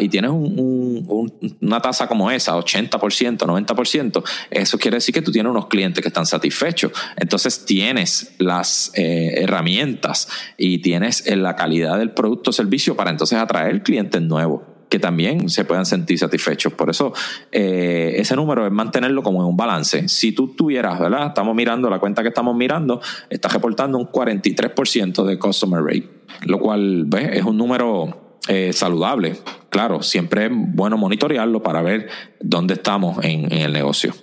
y 0.00 0.08
tienes 0.08 0.30
una 0.30 1.80
tasa 1.82 2.06
como 2.06 2.30
esa, 2.30 2.56
80%, 2.56 3.38
90%, 3.38 4.22
eso 4.50 4.78
quiere 4.78 4.96
decir 4.96 5.12
que 5.14 5.22
tú 5.22 5.30
tienes 5.30 5.50
unos 5.50 5.66
clientes 5.66 6.00
que 6.00 6.08
están 6.08 6.24
satisfechos. 6.24 6.92
Entonces 7.16 7.66
tienes 7.66 8.34
las 8.38 8.92
eh, 8.94 9.34
herramientas 9.36 10.28
y 10.56 10.78
tienes 10.78 11.24
la 11.36 11.54
calidad 11.54 11.98
del 11.98 12.12
producto 12.12 12.50
o 12.50 12.52
servicio 12.52 12.96
para 12.96 13.10
entonces 13.10 13.38
atraer 13.38 13.82
clientes 13.82 14.22
nuevos 14.22 14.75
que 14.88 14.98
también 14.98 15.48
se 15.48 15.64
puedan 15.64 15.86
sentir 15.86 16.18
satisfechos. 16.18 16.72
Por 16.72 16.90
eso, 16.90 17.12
eh, 17.52 18.14
ese 18.16 18.36
número 18.36 18.66
es 18.66 18.72
mantenerlo 18.72 19.22
como 19.22 19.40
en 19.40 19.48
un 19.48 19.56
balance. 19.56 20.08
Si 20.08 20.32
tú 20.32 20.54
tuvieras, 20.54 20.98
¿verdad? 21.00 21.28
Estamos 21.28 21.54
mirando 21.54 21.90
la 21.90 21.98
cuenta 21.98 22.22
que 22.22 22.28
estamos 22.28 22.56
mirando, 22.56 23.00
estás 23.30 23.52
reportando 23.52 23.98
un 23.98 24.06
43% 24.06 25.24
de 25.24 25.38
customer 25.38 25.82
rate, 25.82 26.08
lo 26.46 26.58
cual 26.58 27.04
¿ves? 27.06 27.30
es 27.32 27.44
un 27.44 27.56
número 27.56 28.38
eh, 28.48 28.72
saludable. 28.72 29.36
Claro, 29.70 30.02
siempre 30.02 30.46
es 30.46 30.52
bueno 30.54 30.96
monitorearlo 30.96 31.62
para 31.62 31.82
ver 31.82 32.08
dónde 32.40 32.74
estamos 32.74 33.24
en, 33.24 33.52
el 33.52 33.72
negocio. 33.72 34.14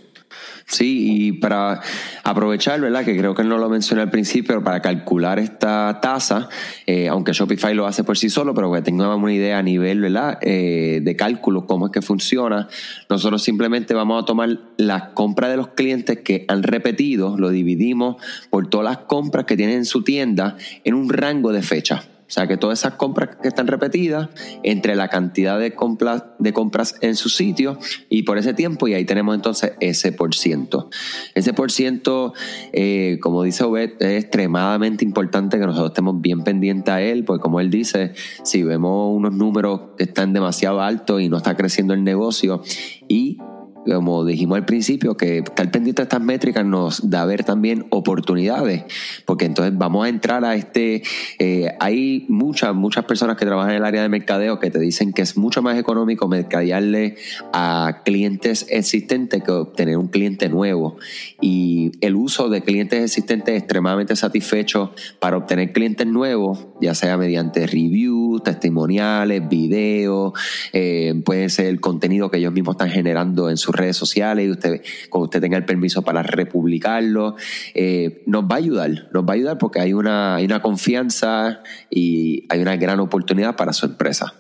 Sí, 0.66 1.28
y 1.28 1.32
para 1.34 1.82
aprovechar, 2.24 2.80
¿verdad? 2.80 3.04
Que 3.04 3.18
creo 3.18 3.36
que 3.36 3.44
no 3.44 3.58
lo 3.58 3.70
mencioné 3.70 4.02
al 4.02 4.10
principio, 4.10 4.48
pero 4.48 4.64
para 4.64 4.82
calcular 4.82 5.38
esta 5.38 6.00
tasa, 6.02 6.50
eh, 6.88 7.10
aunque 7.10 7.34
Shopify 7.34 7.74
lo 7.74 7.86
hace 7.86 8.04
por 8.04 8.18
sí 8.18 8.30
solo, 8.30 8.54
pero 8.54 8.72
que 8.72 8.82
tengamos 8.82 9.18
una 9.18 9.34
idea 9.34 9.58
a 9.58 9.62
nivel, 9.62 10.02
¿verdad? 10.02 10.38
Eh, 10.42 11.02
de 11.04 11.16
cálculo, 11.16 11.68
cómo 11.68 11.88
es 11.88 11.92
que 11.92 12.02
funciona, 12.02 12.70
nosotros 13.10 13.44
simplemente 13.44 13.94
vamos 13.94 14.24
a 14.24 14.26
tomar 14.26 14.58
las 14.78 15.10
compras 15.10 15.52
de 15.52 15.58
los 15.58 15.70
clientes 15.70 16.20
que 16.20 16.46
han 16.48 16.64
repetido, 16.64 17.38
lo 17.38 17.50
dividimos 17.50 18.16
por 18.50 18.68
todas 18.70 18.86
las 18.86 18.98
compras 19.06 19.46
que 19.46 19.58
tienen 19.58 19.78
en 19.78 19.86
su 19.86 20.04
tienda 20.04 20.56
en 20.84 20.94
un 20.94 21.10
rango 21.10 21.52
de 21.52 21.62
fecha. 21.62 22.04
O 22.34 22.36
sea 22.36 22.48
que 22.48 22.58
todas 22.58 22.80
esas 22.80 22.96
compras 22.96 23.36
que 23.40 23.48
están 23.48 23.68
repetidas 23.68 24.28
entre 24.64 24.96
la 24.96 25.08
cantidad 25.08 25.60
de 25.60 25.76
compras, 25.76 26.24
de 26.40 26.52
compras 26.52 26.96
en 27.02 27.16
su 27.16 27.30
sitio 27.30 27.78
y 28.10 28.24
por 28.24 28.40
ese 28.40 28.56
tiempo, 28.56 28.88
y 28.88 28.96
ahí 28.96 29.06
tenemos 29.06 29.36
entonces 29.36 29.74
ese 29.82 30.12
por 30.14 30.34
ciento. 30.34 30.90
Ese 31.36 31.54
por 31.54 31.72
ciento, 31.72 32.34
eh, 32.72 33.20
como 33.22 33.44
dice 33.44 33.64
Obed, 33.66 33.92
es 34.00 34.24
extremadamente 34.24 35.06
importante 35.06 35.60
que 35.60 35.66
nosotros 35.68 35.92
estemos 35.92 36.22
bien 36.22 36.44
pendientes 36.44 36.92
a 36.92 37.04
él, 37.04 37.24
porque 37.24 37.44
como 37.44 37.60
él 37.60 37.70
dice, 37.70 38.16
si 38.42 38.64
vemos 38.64 39.16
unos 39.16 39.36
números 39.36 39.82
que 39.96 40.06
están 40.06 40.34
demasiado 40.34 40.82
altos 40.82 41.22
y 41.22 41.30
no 41.30 41.38
está 41.38 41.56
creciendo 41.56 41.94
el 41.94 42.04
negocio 42.04 42.64
y 43.08 43.38
como 43.86 44.26
dijimos 44.26 44.58
al 44.58 44.66
principio, 44.66 45.16
que 45.18 45.40
estar 45.40 45.72
pendiente 45.72 46.02
de 46.02 46.04
estas 46.04 46.22
métricas 46.22 46.66
nos 46.66 47.10
da 47.10 47.24
a 47.24 47.26
ver 47.26 47.44
también 47.44 47.86
oportunidades, 47.90 48.84
porque 49.26 49.46
entonces 49.46 49.78
vamos 49.78 50.06
a 50.06 50.10
entrar 50.10 50.46
a 50.46 50.56
este, 50.56 51.04
eh, 51.40 51.76
hay 51.80 52.26
muchas, 52.30 52.74
muchas 52.74 53.06
personas 53.06 53.38
que 53.38 53.46
trabajan 53.46 53.72
en 53.72 53.78
el 53.78 53.86
área 53.86 54.02
de 54.02 54.10
mercadeo 54.10 54.60
que 54.60 54.72
te 54.72 54.80
dicen 54.80 55.14
que 55.14 55.22
es 55.22 55.38
mucho 55.38 55.62
más 55.62 55.78
económico 55.78 56.28
mercadearle 56.28 57.16
a 57.52 58.02
clientes 58.06 58.66
existentes 58.70 59.44
que 59.44 59.52
obtener 59.52 59.98
un 59.98 60.08
cliente 60.08 60.50
nuevo. 60.50 60.98
Y 61.42 61.92
el 62.02 62.16
uso 62.16 62.50
de 62.50 62.62
clientes 62.62 63.04
existentes 63.04 63.56
es 63.56 63.62
extremadamente 63.62 64.16
satisfecho 64.16 64.94
para 65.20 65.38
obtener 65.38 65.74
clientes 65.74 66.08
nuevos, 66.08 66.68
ya 66.82 66.96
sea 66.96 67.18
mediante 67.18 67.68
reviews, 67.68 68.44
testimoniales, 68.44 69.48
videos, 69.48 70.34
eh, 70.72 71.22
puede 71.26 71.50
ser 71.50 71.68
el 71.68 71.80
contenido 71.80 72.30
que 72.30 72.38
ellos 72.38 72.54
mismos 72.54 72.76
están 72.76 72.90
generando 72.90 73.50
en 73.50 73.58
su 73.58 73.73
redes 73.74 73.98
sociales 73.98 74.48
y 74.48 74.52
usted, 74.52 74.82
cuando 75.10 75.26
usted 75.26 75.42
tenga 75.42 75.58
el 75.58 75.66
permiso 75.66 76.02
para 76.02 76.24
republicarlo, 76.24 77.36
eh, 77.74 78.24
nos 78.26 78.44
va 78.46 78.56
a 78.56 78.58
ayudar, 78.58 79.10
nos 79.14 79.24
va 79.24 79.32
a 79.32 79.36
ayudar 79.36 79.58
porque 79.58 79.80
hay 79.80 79.94
una, 79.94 80.36
hay 80.36 80.46
una 80.46 80.62
confianza 80.62 81.62
y 81.90 82.46
hay 82.50 82.60
una 82.60 82.76
gran 82.78 83.00
oportunidad 83.00 83.56
para 83.56 83.74
su 83.74 83.86
empresa. 83.86 84.34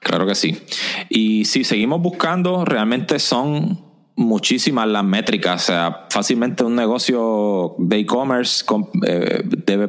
Claro 0.00 0.26
que 0.26 0.34
sí. 0.34 0.58
Y 1.08 1.46
si 1.46 1.64
seguimos 1.64 2.02
buscando, 2.02 2.64
realmente 2.64 3.18
son 3.18 3.93
muchísimas 4.16 4.86
las 4.86 5.04
métricas. 5.04 5.62
O 5.62 5.66
sea, 5.66 6.06
fácilmente 6.08 6.64
un 6.64 6.76
negocio 6.76 7.74
de 7.78 7.98
e-commerce 7.98 8.64
eh, 9.06 9.42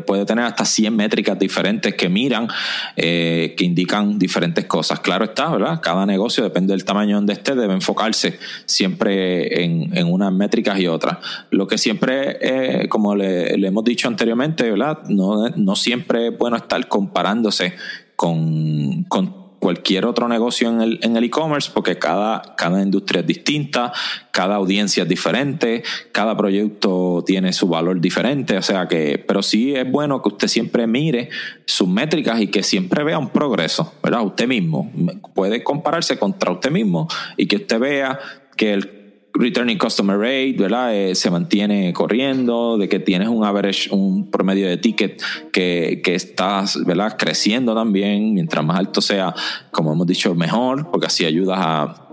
puede 0.06 0.26
tener 0.26 0.46
hasta 0.46 0.66
100 0.66 0.96
métricas 0.96 1.38
diferentes 1.38 1.94
que 1.94 2.10
miran, 2.10 2.48
eh, 2.96 3.54
que 3.58 3.66
indican 3.66 4.18
diferentes 4.18 4.66
cosas. 4.66 5.00
Claro 5.00 5.26
está, 5.26 5.50
¿verdad? 5.52 5.80
Cada 5.82 6.06
negocio, 6.06 6.44
depende 6.44 6.74
del 6.74 6.86
tamaño 6.86 7.18
donde 7.18 7.34
esté, 7.34 7.56
debe 7.56 7.74
enfocarse 7.74 8.40
siempre 8.66 9.64
en, 9.64 9.96
en 9.96 10.12
unas 10.12 10.34
métricas 10.34 10.80
y 10.80 10.88
otras. 10.88 11.18
Lo 11.52 11.68
que 11.68 11.78
siempre, 11.78 12.38
eh, 12.42 12.90
como 12.90 13.16
le, 13.16 13.58
le, 13.58 13.68
hemos 13.68 13.84
dicho 13.84 14.08
anteriormente, 14.08 14.70
¿verdad? 14.72 15.04
No, 15.08 15.50
no 15.50 15.76
siempre 15.76 16.28
es 16.30 16.38
bueno 16.38 16.58
estar 16.58 16.88
comparándose 16.88 17.74
con, 18.16 19.04
con 19.04 19.45
cualquier 19.66 20.06
otro 20.06 20.28
negocio 20.28 20.70
en 20.70 20.80
el 20.80 21.00
en 21.02 21.18
e-commerce 21.18 21.72
porque 21.74 21.98
cada, 21.98 22.54
cada 22.56 22.84
industria 22.84 23.22
es 23.22 23.26
distinta, 23.26 23.92
cada 24.30 24.58
audiencia 24.58 25.02
es 25.02 25.10
diferente, 25.10 25.82
cada 26.12 26.38
proyecto 26.38 27.24
tiene 27.26 27.52
su 27.52 27.68
valor 27.68 28.00
diferente, 28.00 28.60
o 28.60 28.62
sea 28.62 28.88
que, 28.88 29.18
pero 29.28 29.42
sí 29.42 29.74
es 29.74 29.92
bueno 29.92 30.22
que 30.22 30.30
usted 30.30 30.50
siempre 30.50 30.86
mire 30.86 31.30
sus 31.66 31.88
métricas 31.88 32.40
y 32.42 32.50
que 32.50 32.62
siempre 32.62 33.04
vea 33.04 33.18
un 33.18 33.30
progreso, 33.30 33.92
¿verdad? 34.04 34.24
Usted 34.24 34.48
mismo 34.48 34.92
puede 35.34 35.64
compararse 35.64 36.20
contra 36.20 36.52
usted 36.52 36.70
mismo 36.70 37.08
y 37.36 37.48
que 37.48 37.56
usted 37.56 37.80
vea 37.80 38.20
que 38.56 38.72
el 38.72 38.95
returning 39.36 39.78
customer 39.78 40.18
rate, 40.18 40.56
¿verdad? 40.58 40.96
Eh, 40.96 41.16
se 41.16 41.30
mantiene 41.30 41.94
corriendo, 41.94 42.78
de 42.78 42.90
que 42.90 43.00
tienes 43.00 43.28
un 43.28 43.44
average, 43.46 43.90
un 43.94 44.32
promedio 44.32 44.68
de 44.68 44.78
ticket 44.78 45.22
que, 45.52 46.02
que 46.04 46.16
estás, 46.16 46.84
¿verdad? 46.86 47.16
Creciendo 47.18 47.76
también, 47.76 48.34
mientras 48.34 48.66
más 48.66 48.80
alto 48.80 49.02
sea, 49.02 49.34
como 49.72 49.94
hemos 49.94 50.08
dicho, 50.08 50.34
mejor, 50.36 50.90
porque 50.90 51.08
así 51.08 51.26
ayudas 51.26 51.60
a, 51.60 52.06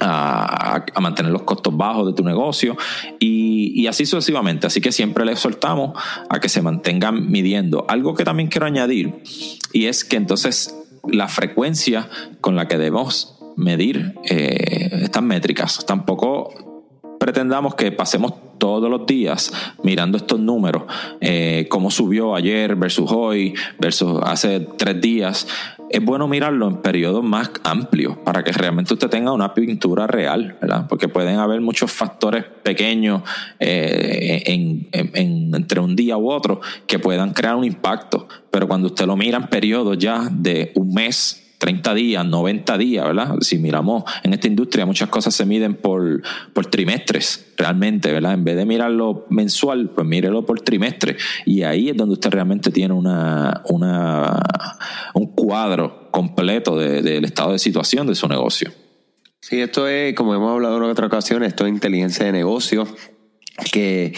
a, 0.00 0.84
a, 0.94 1.00
mantener 1.00 1.32
los 1.32 1.42
costos 1.42 1.76
bajos 1.76 2.06
de 2.06 2.12
tu 2.12 2.24
negocio 2.24 2.76
y, 3.18 3.72
y, 3.80 3.86
así 3.86 4.04
sucesivamente. 4.04 4.66
Así 4.66 4.80
que 4.80 4.92
siempre 4.92 5.24
les 5.24 5.38
soltamos 5.38 5.98
a 6.28 6.40
que 6.40 6.48
se 6.48 6.62
mantengan 6.62 7.30
midiendo. 7.30 7.86
Algo 7.88 8.14
que 8.14 8.24
también 8.24 8.48
quiero 8.48 8.66
añadir 8.66 9.22
y 9.72 9.86
es 9.86 10.04
que 10.04 10.16
entonces 10.16 10.76
la 11.08 11.28
frecuencia 11.28 12.08
con 12.40 12.56
la 12.56 12.66
que 12.68 12.76
debemos 12.78 13.36
medir 13.56 14.14
eh, 14.24 15.00
estas 15.02 15.22
métricas. 15.22 15.84
Tampoco 15.86 16.66
pretendamos 17.18 17.74
que 17.74 17.90
pasemos 17.92 18.34
todos 18.58 18.90
los 18.90 19.06
días 19.06 19.52
mirando 19.82 20.16
estos 20.16 20.40
números, 20.40 20.84
eh, 21.20 21.66
cómo 21.68 21.90
subió 21.90 22.34
ayer 22.34 22.76
versus 22.76 23.10
hoy, 23.10 23.54
versus 23.78 24.20
hace 24.22 24.60
tres 24.60 25.00
días. 25.00 25.48
Es 25.88 26.04
bueno 26.04 26.26
mirarlo 26.26 26.66
en 26.66 26.78
periodos 26.78 27.22
más 27.22 27.50
amplios 27.62 28.16
para 28.18 28.42
que 28.42 28.50
realmente 28.50 28.92
usted 28.92 29.08
tenga 29.08 29.32
una 29.32 29.54
pintura 29.54 30.06
real, 30.08 30.58
¿verdad? 30.60 30.86
Porque 30.88 31.06
pueden 31.06 31.38
haber 31.38 31.60
muchos 31.60 31.92
factores 31.92 32.44
pequeños 32.62 33.22
eh, 33.60 34.42
entre 34.92 35.80
un 35.80 35.94
día 35.94 36.16
u 36.16 36.28
otro 36.30 36.60
que 36.88 36.98
puedan 36.98 37.32
crear 37.32 37.54
un 37.54 37.64
impacto. 37.64 38.26
Pero 38.50 38.66
cuando 38.66 38.88
usted 38.88 39.06
lo 39.06 39.16
mira 39.16 39.38
en 39.38 39.46
periodos 39.46 39.96
ya 39.96 40.28
de 40.30 40.72
un 40.74 40.92
mes, 40.92 41.45
30 41.58 41.94
días, 41.94 42.26
90 42.26 42.78
días, 42.78 43.06
¿verdad? 43.06 43.36
Si 43.40 43.58
miramos 43.58 44.04
en 44.22 44.34
esta 44.34 44.46
industria, 44.46 44.86
muchas 44.86 45.08
cosas 45.08 45.34
se 45.34 45.46
miden 45.46 45.74
por, 45.74 46.22
por 46.52 46.66
trimestres, 46.66 47.52
realmente, 47.56 48.12
¿verdad? 48.12 48.34
En 48.34 48.44
vez 48.44 48.56
de 48.56 48.66
mirarlo 48.66 49.26
mensual, 49.30 49.90
pues 49.90 50.06
mírelo 50.06 50.44
por 50.44 50.60
trimestre. 50.60 51.16
Y 51.44 51.62
ahí 51.62 51.88
es 51.88 51.96
donde 51.96 52.14
usted 52.14 52.30
realmente 52.30 52.70
tiene 52.70 52.94
una, 52.94 53.62
una, 53.68 54.40
un 55.14 55.26
cuadro 55.34 56.10
completo 56.10 56.76
del 56.76 57.24
estado 57.24 57.52
de 57.52 57.58
situación 57.58 58.06
de 58.06 58.14
su 58.14 58.28
negocio. 58.28 58.70
Sí, 59.40 59.60
esto 59.60 59.86
es, 59.86 60.14
como 60.14 60.34
hemos 60.34 60.50
hablado 60.50 60.76
en 60.78 60.82
otra 60.84 61.06
ocasión, 61.06 61.44
esto 61.44 61.66
es 61.66 61.72
inteligencia 61.72 62.26
de 62.26 62.32
negocio 62.32 62.86
que 63.72 64.12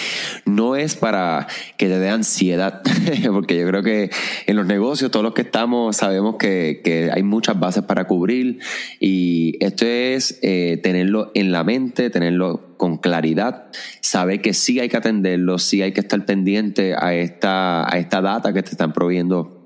no 0.44 0.76
es 0.76 0.96
para 0.96 1.46
que 1.76 1.86
te 1.86 1.98
dé 1.98 2.08
ansiedad, 2.08 2.82
porque 3.32 3.58
yo 3.58 3.66
creo 3.68 3.82
que 3.82 4.10
en 4.46 4.56
los 4.56 4.66
negocios, 4.66 5.10
todos 5.10 5.22
los 5.22 5.34
que 5.34 5.42
estamos, 5.42 5.96
sabemos 5.96 6.36
que, 6.36 6.80
que 6.82 7.10
hay 7.12 7.22
muchas 7.22 7.58
bases 7.58 7.84
para 7.84 8.06
cubrir 8.06 8.58
y 8.98 9.56
esto 9.64 9.86
es 9.86 10.38
eh, 10.42 10.80
tenerlo 10.82 11.30
en 11.34 11.52
la 11.52 11.64
mente, 11.64 12.10
tenerlo 12.10 12.76
con 12.76 12.98
claridad, 12.98 13.66
saber 14.00 14.40
que 14.40 14.54
sí 14.54 14.80
hay 14.80 14.88
que 14.88 14.96
atenderlo, 14.96 15.58
sí 15.58 15.82
hay 15.82 15.92
que 15.92 16.00
estar 16.00 16.24
pendiente 16.24 16.94
a 16.98 17.14
esta, 17.14 17.92
a 17.92 17.98
esta 17.98 18.20
data 18.20 18.52
que 18.52 18.62
te 18.62 18.70
están 18.70 18.92
proveyendo 18.92 19.58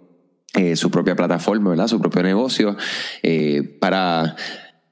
eh, 0.55 0.77
su 0.77 0.91
propia 0.91 1.17
plataforma, 1.17 1.71
¿verdad? 1.71 1.89
su 1.89 1.99
propio 1.99 2.23
negocio, 2.23 2.77
eh, 3.23 3.63
para 3.81 4.37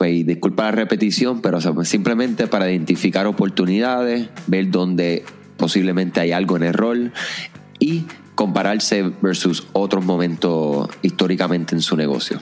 pues, 0.01 0.25
disculpa 0.25 0.65
la 0.65 0.71
repetición, 0.71 1.43
pero 1.43 1.61
simplemente 1.85 2.47
para 2.47 2.71
identificar 2.71 3.27
oportunidades, 3.27 4.31
ver 4.47 4.71
dónde 4.71 5.27
posiblemente 5.59 6.21
hay 6.21 6.33
algo 6.33 6.57
en 6.57 6.63
error 6.63 7.13
y 7.79 8.05
compararse 8.35 9.13
versus 9.21 9.67
otros 9.75 10.03
momentos 10.03 10.89
históricamente 11.03 11.75
en 11.75 11.83
su 11.83 11.99
negocio. 11.99 12.41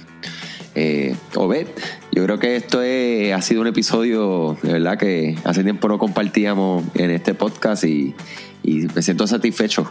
Eh, 0.77 1.17
Obed, 1.35 1.67
yo 2.13 2.23
creo 2.23 2.39
que 2.39 2.55
esto 2.55 2.79
ha 2.79 3.43
sido 3.43 3.63
un 3.63 3.67
episodio 3.67 4.57
de 4.63 4.75
verdad 4.75 4.97
que 4.97 5.37
hace 5.43 5.65
tiempo 5.65 5.89
no 5.89 5.99
compartíamos 5.99 6.85
en 6.95 7.11
este 7.11 7.35
podcast 7.35 7.83
y 7.83 8.15
me 8.63 9.03
siento 9.03 9.27
satisfecho 9.27 9.91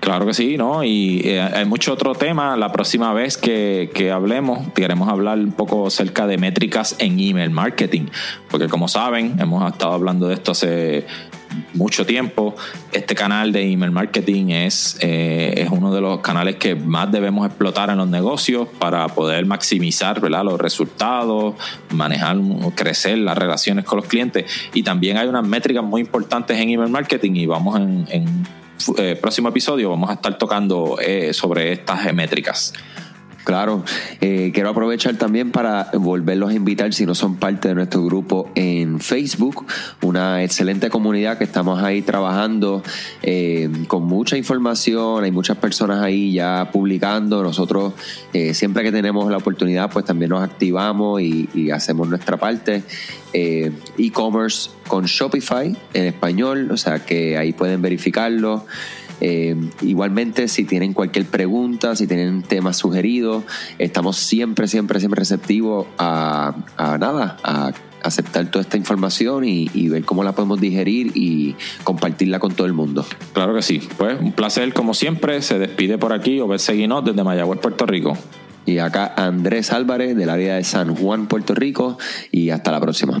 Claro 0.00 0.24
que 0.24 0.32
sí, 0.32 0.56
¿no? 0.56 0.82
Y 0.82 1.20
eh, 1.24 1.40
hay 1.42 1.66
mucho 1.66 1.92
otro 1.92 2.14
tema. 2.14 2.56
La 2.56 2.72
próxima 2.72 3.12
vez 3.12 3.36
que, 3.36 3.90
que, 3.94 4.10
hablemos, 4.10 4.72
queremos 4.74 5.10
hablar 5.10 5.38
un 5.38 5.52
poco 5.52 5.86
acerca 5.86 6.26
de 6.26 6.38
métricas 6.38 6.96
en 6.98 7.20
email 7.20 7.50
marketing. 7.50 8.06
Porque 8.50 8.66
como 8.68 8.88
saben, 8.88 9.36
hemos 9.38 9.70
estado 9.70 9.92
hablando 9.92 10.26
de 10.28 10.34
esto 10.34 10.52
hace 10.52 11.06
mucho 11.74 12.06
tiempo. 12.06 12.56
Este 12.92 13.14
canal 13.14 13.52
de 13.52 13.70
email 13.70 13.90
marketing 13.90 14.48
es, 14.48 14.96
eh, 15.00 15.52
es 15.58 15.68
uno 15.70 15.92
de 15.92 16.00
los 16.00 16.20
canales 16.20 16.56
que 16.56 16.74
más 16.74 17.12
debemos 17.12 17.46
explotar 17.46 17.90
en 17.90 17.98
los 17.98 18.08
negocios 18.08 18.68
para 18.78 19.06
poder 19.08 19.44
maximizar 19.44 20.18
¿verdad? 20.18 20.44
los 20.44 20.58
resultados, 20.58 21.56
manejar, 21.90 22.38
crecer 22.74 23.18
las 23.18 23.36
relaciones 23.36 23.84
con 23.84 23.98
los 23.98 24.06
clientes. 24.06 24.50
Y 24.72 24.82
también 24.82 25.18
hay 25.18 25.28
unas 25.28 25.46
métricas 25.46 25.84
muy 25.84 26.00
importantes 26.00 26.58
en 26.58 26.70
email 26.70 26.90
marketing 26.90 27.32
y 27.34 27.44
vamos 27.44 27.78
en, 27.78 28.06
en 28.08 28.59
eh, 28.96 29.16
próximo 29.16 29.48
episodio 29.48 29.90
vamos 29.90 30.10
a 30.10 30.14
estar 30.14 30.36
tocando 30.38 30.98
eh, 31.00 31.32
sobre 31.32 31.72
estas 31.72 32.12
métricas. 32.14 32.72
Claro, 33.44 33.84
eh, 34.20 34.50
quiero 34.52 34.68
aprovechar 34.68 35.16
también 35.16 35.50
para 35.50 35.90
volverlos 35.94 36.50
a 36.50 36.54
invitar 36.54 36.92
si 36.92 37.06
no 37.06 37.14
son 37.14 37.36
parte 37.36 37.68
de 37.68 37.74
nuestro 37.74 38.04
grupo 38.04 38.50
en 38.54 39.00
Facebook, 39.00 39.66
una 40.02 40.44
excelente 40.44 40.90
comunidad 40.90 41.38
que 41.38 41.44
estamos 41.44 41.82
ahí 41.82 42.02
trabajando 42.02 42.82
eh, 43.22 43.70
con 43.88 44.04
mucha 44.04 44.36
información, 44.36 45.24
hay 45.24 45.30
muchas 45.30 45.56
personas 45.56 46.02
ahí 46.02 46.32
ya 46.32 46.68
publicando, 46.70 47.42
nosotros 47.42 47.94
eh, 48.34 48.52
siempre 48.52 48.82
que 48.82 48.92
tenemos 48.92 49.30
la 49.30 49.38
oportunidad 49.38 49.90
pues 49.90 50.04
también 50.04 50.30
nos 50.30 50.42
activamos 50.42 51.22
y, 51.22 51.48
y 51.54 51.70
hacemos 51.70 52.08
nuestra 52.08 52.36
parte. 52.36 52.82
E-commerce 53.32 54.70
con 54.88 55.04
Shopify 55.04 55.76
en 55.94 56.04
español, 56.06 56.68
o 56.72 56.76
sea 56.76 56.98
que 56.98 57.38
ahí 57.38 57.52
pueden 57.52 57.80
verificarlo. 57.80 58.66
Eh, 59.20 59.56
igualmente, 59.82 60.48
si 60.48 60.64
tienen 60.64 60.92
cualquier 60.92 61.26
pregunta, 61.26 61.94
si 61.96 62.06
tienen 62.06 62.42
temas 62.42 62.76
sugeridos, 62.78 63.44
estamos 63.78 64.16
siempre, 64.16 64.68
siempre, 64.68 64.98
siempre 65.00 65.18
receptivos 65.18 65.86
a, 65.98 66.54
nada, 66.78 67.36
a 67.42 67.72
aceptar 68.02 68.50
toda 68.50 68.62
esta 68.62 68.76
información 68.76 69.44
y, 69.44 69.88
ver 69.88 70.04
cómo 70.04 70.22
la 70.22 70.32
podemos 70.32 70.60
digerir 70.60 71.12
y 71.14 71.56
compartirla 71.84 72.38
con 72.38 72.54
todo 72.54 72.66
el 72.66 72.72
mundo. 72.72 73.04
Claro 73.32 73.54
que 73.54 73.62
sí. 73.62 73.80
Pues 73.98 74.18
un 74.20 74.32
placer, 74.32 74.72
como 74.72 74.94
siempre. 74.94 75.42
Se 75.42 75.58
despide 75.58 75.98
por 75.98 76.12
aquí 76.12 76.40
Obed 76.40 76.58
Seguinot 76.58 77.04
desde 77.04 77.24
Mayagüez, 77.24 77.60
Puerto 77.60 77.86
Rico. 77.86 78.16
Y 78.66 78.78
acá 78.78 79.14
Andrés 79.16 79.72
Álvarez 79.72 80.16
del 80.16 80.30
área 80.30 80.56
de 80.56 80.64
San 80.64 80.94
Juan, 80.94 81.26
Puerto 81.26 81.54
Rico. 81.54 81.98
Y 82.30 82.50
hasta 82.50 82.70
la 82.70 82.80
próxima. 82.80 83.20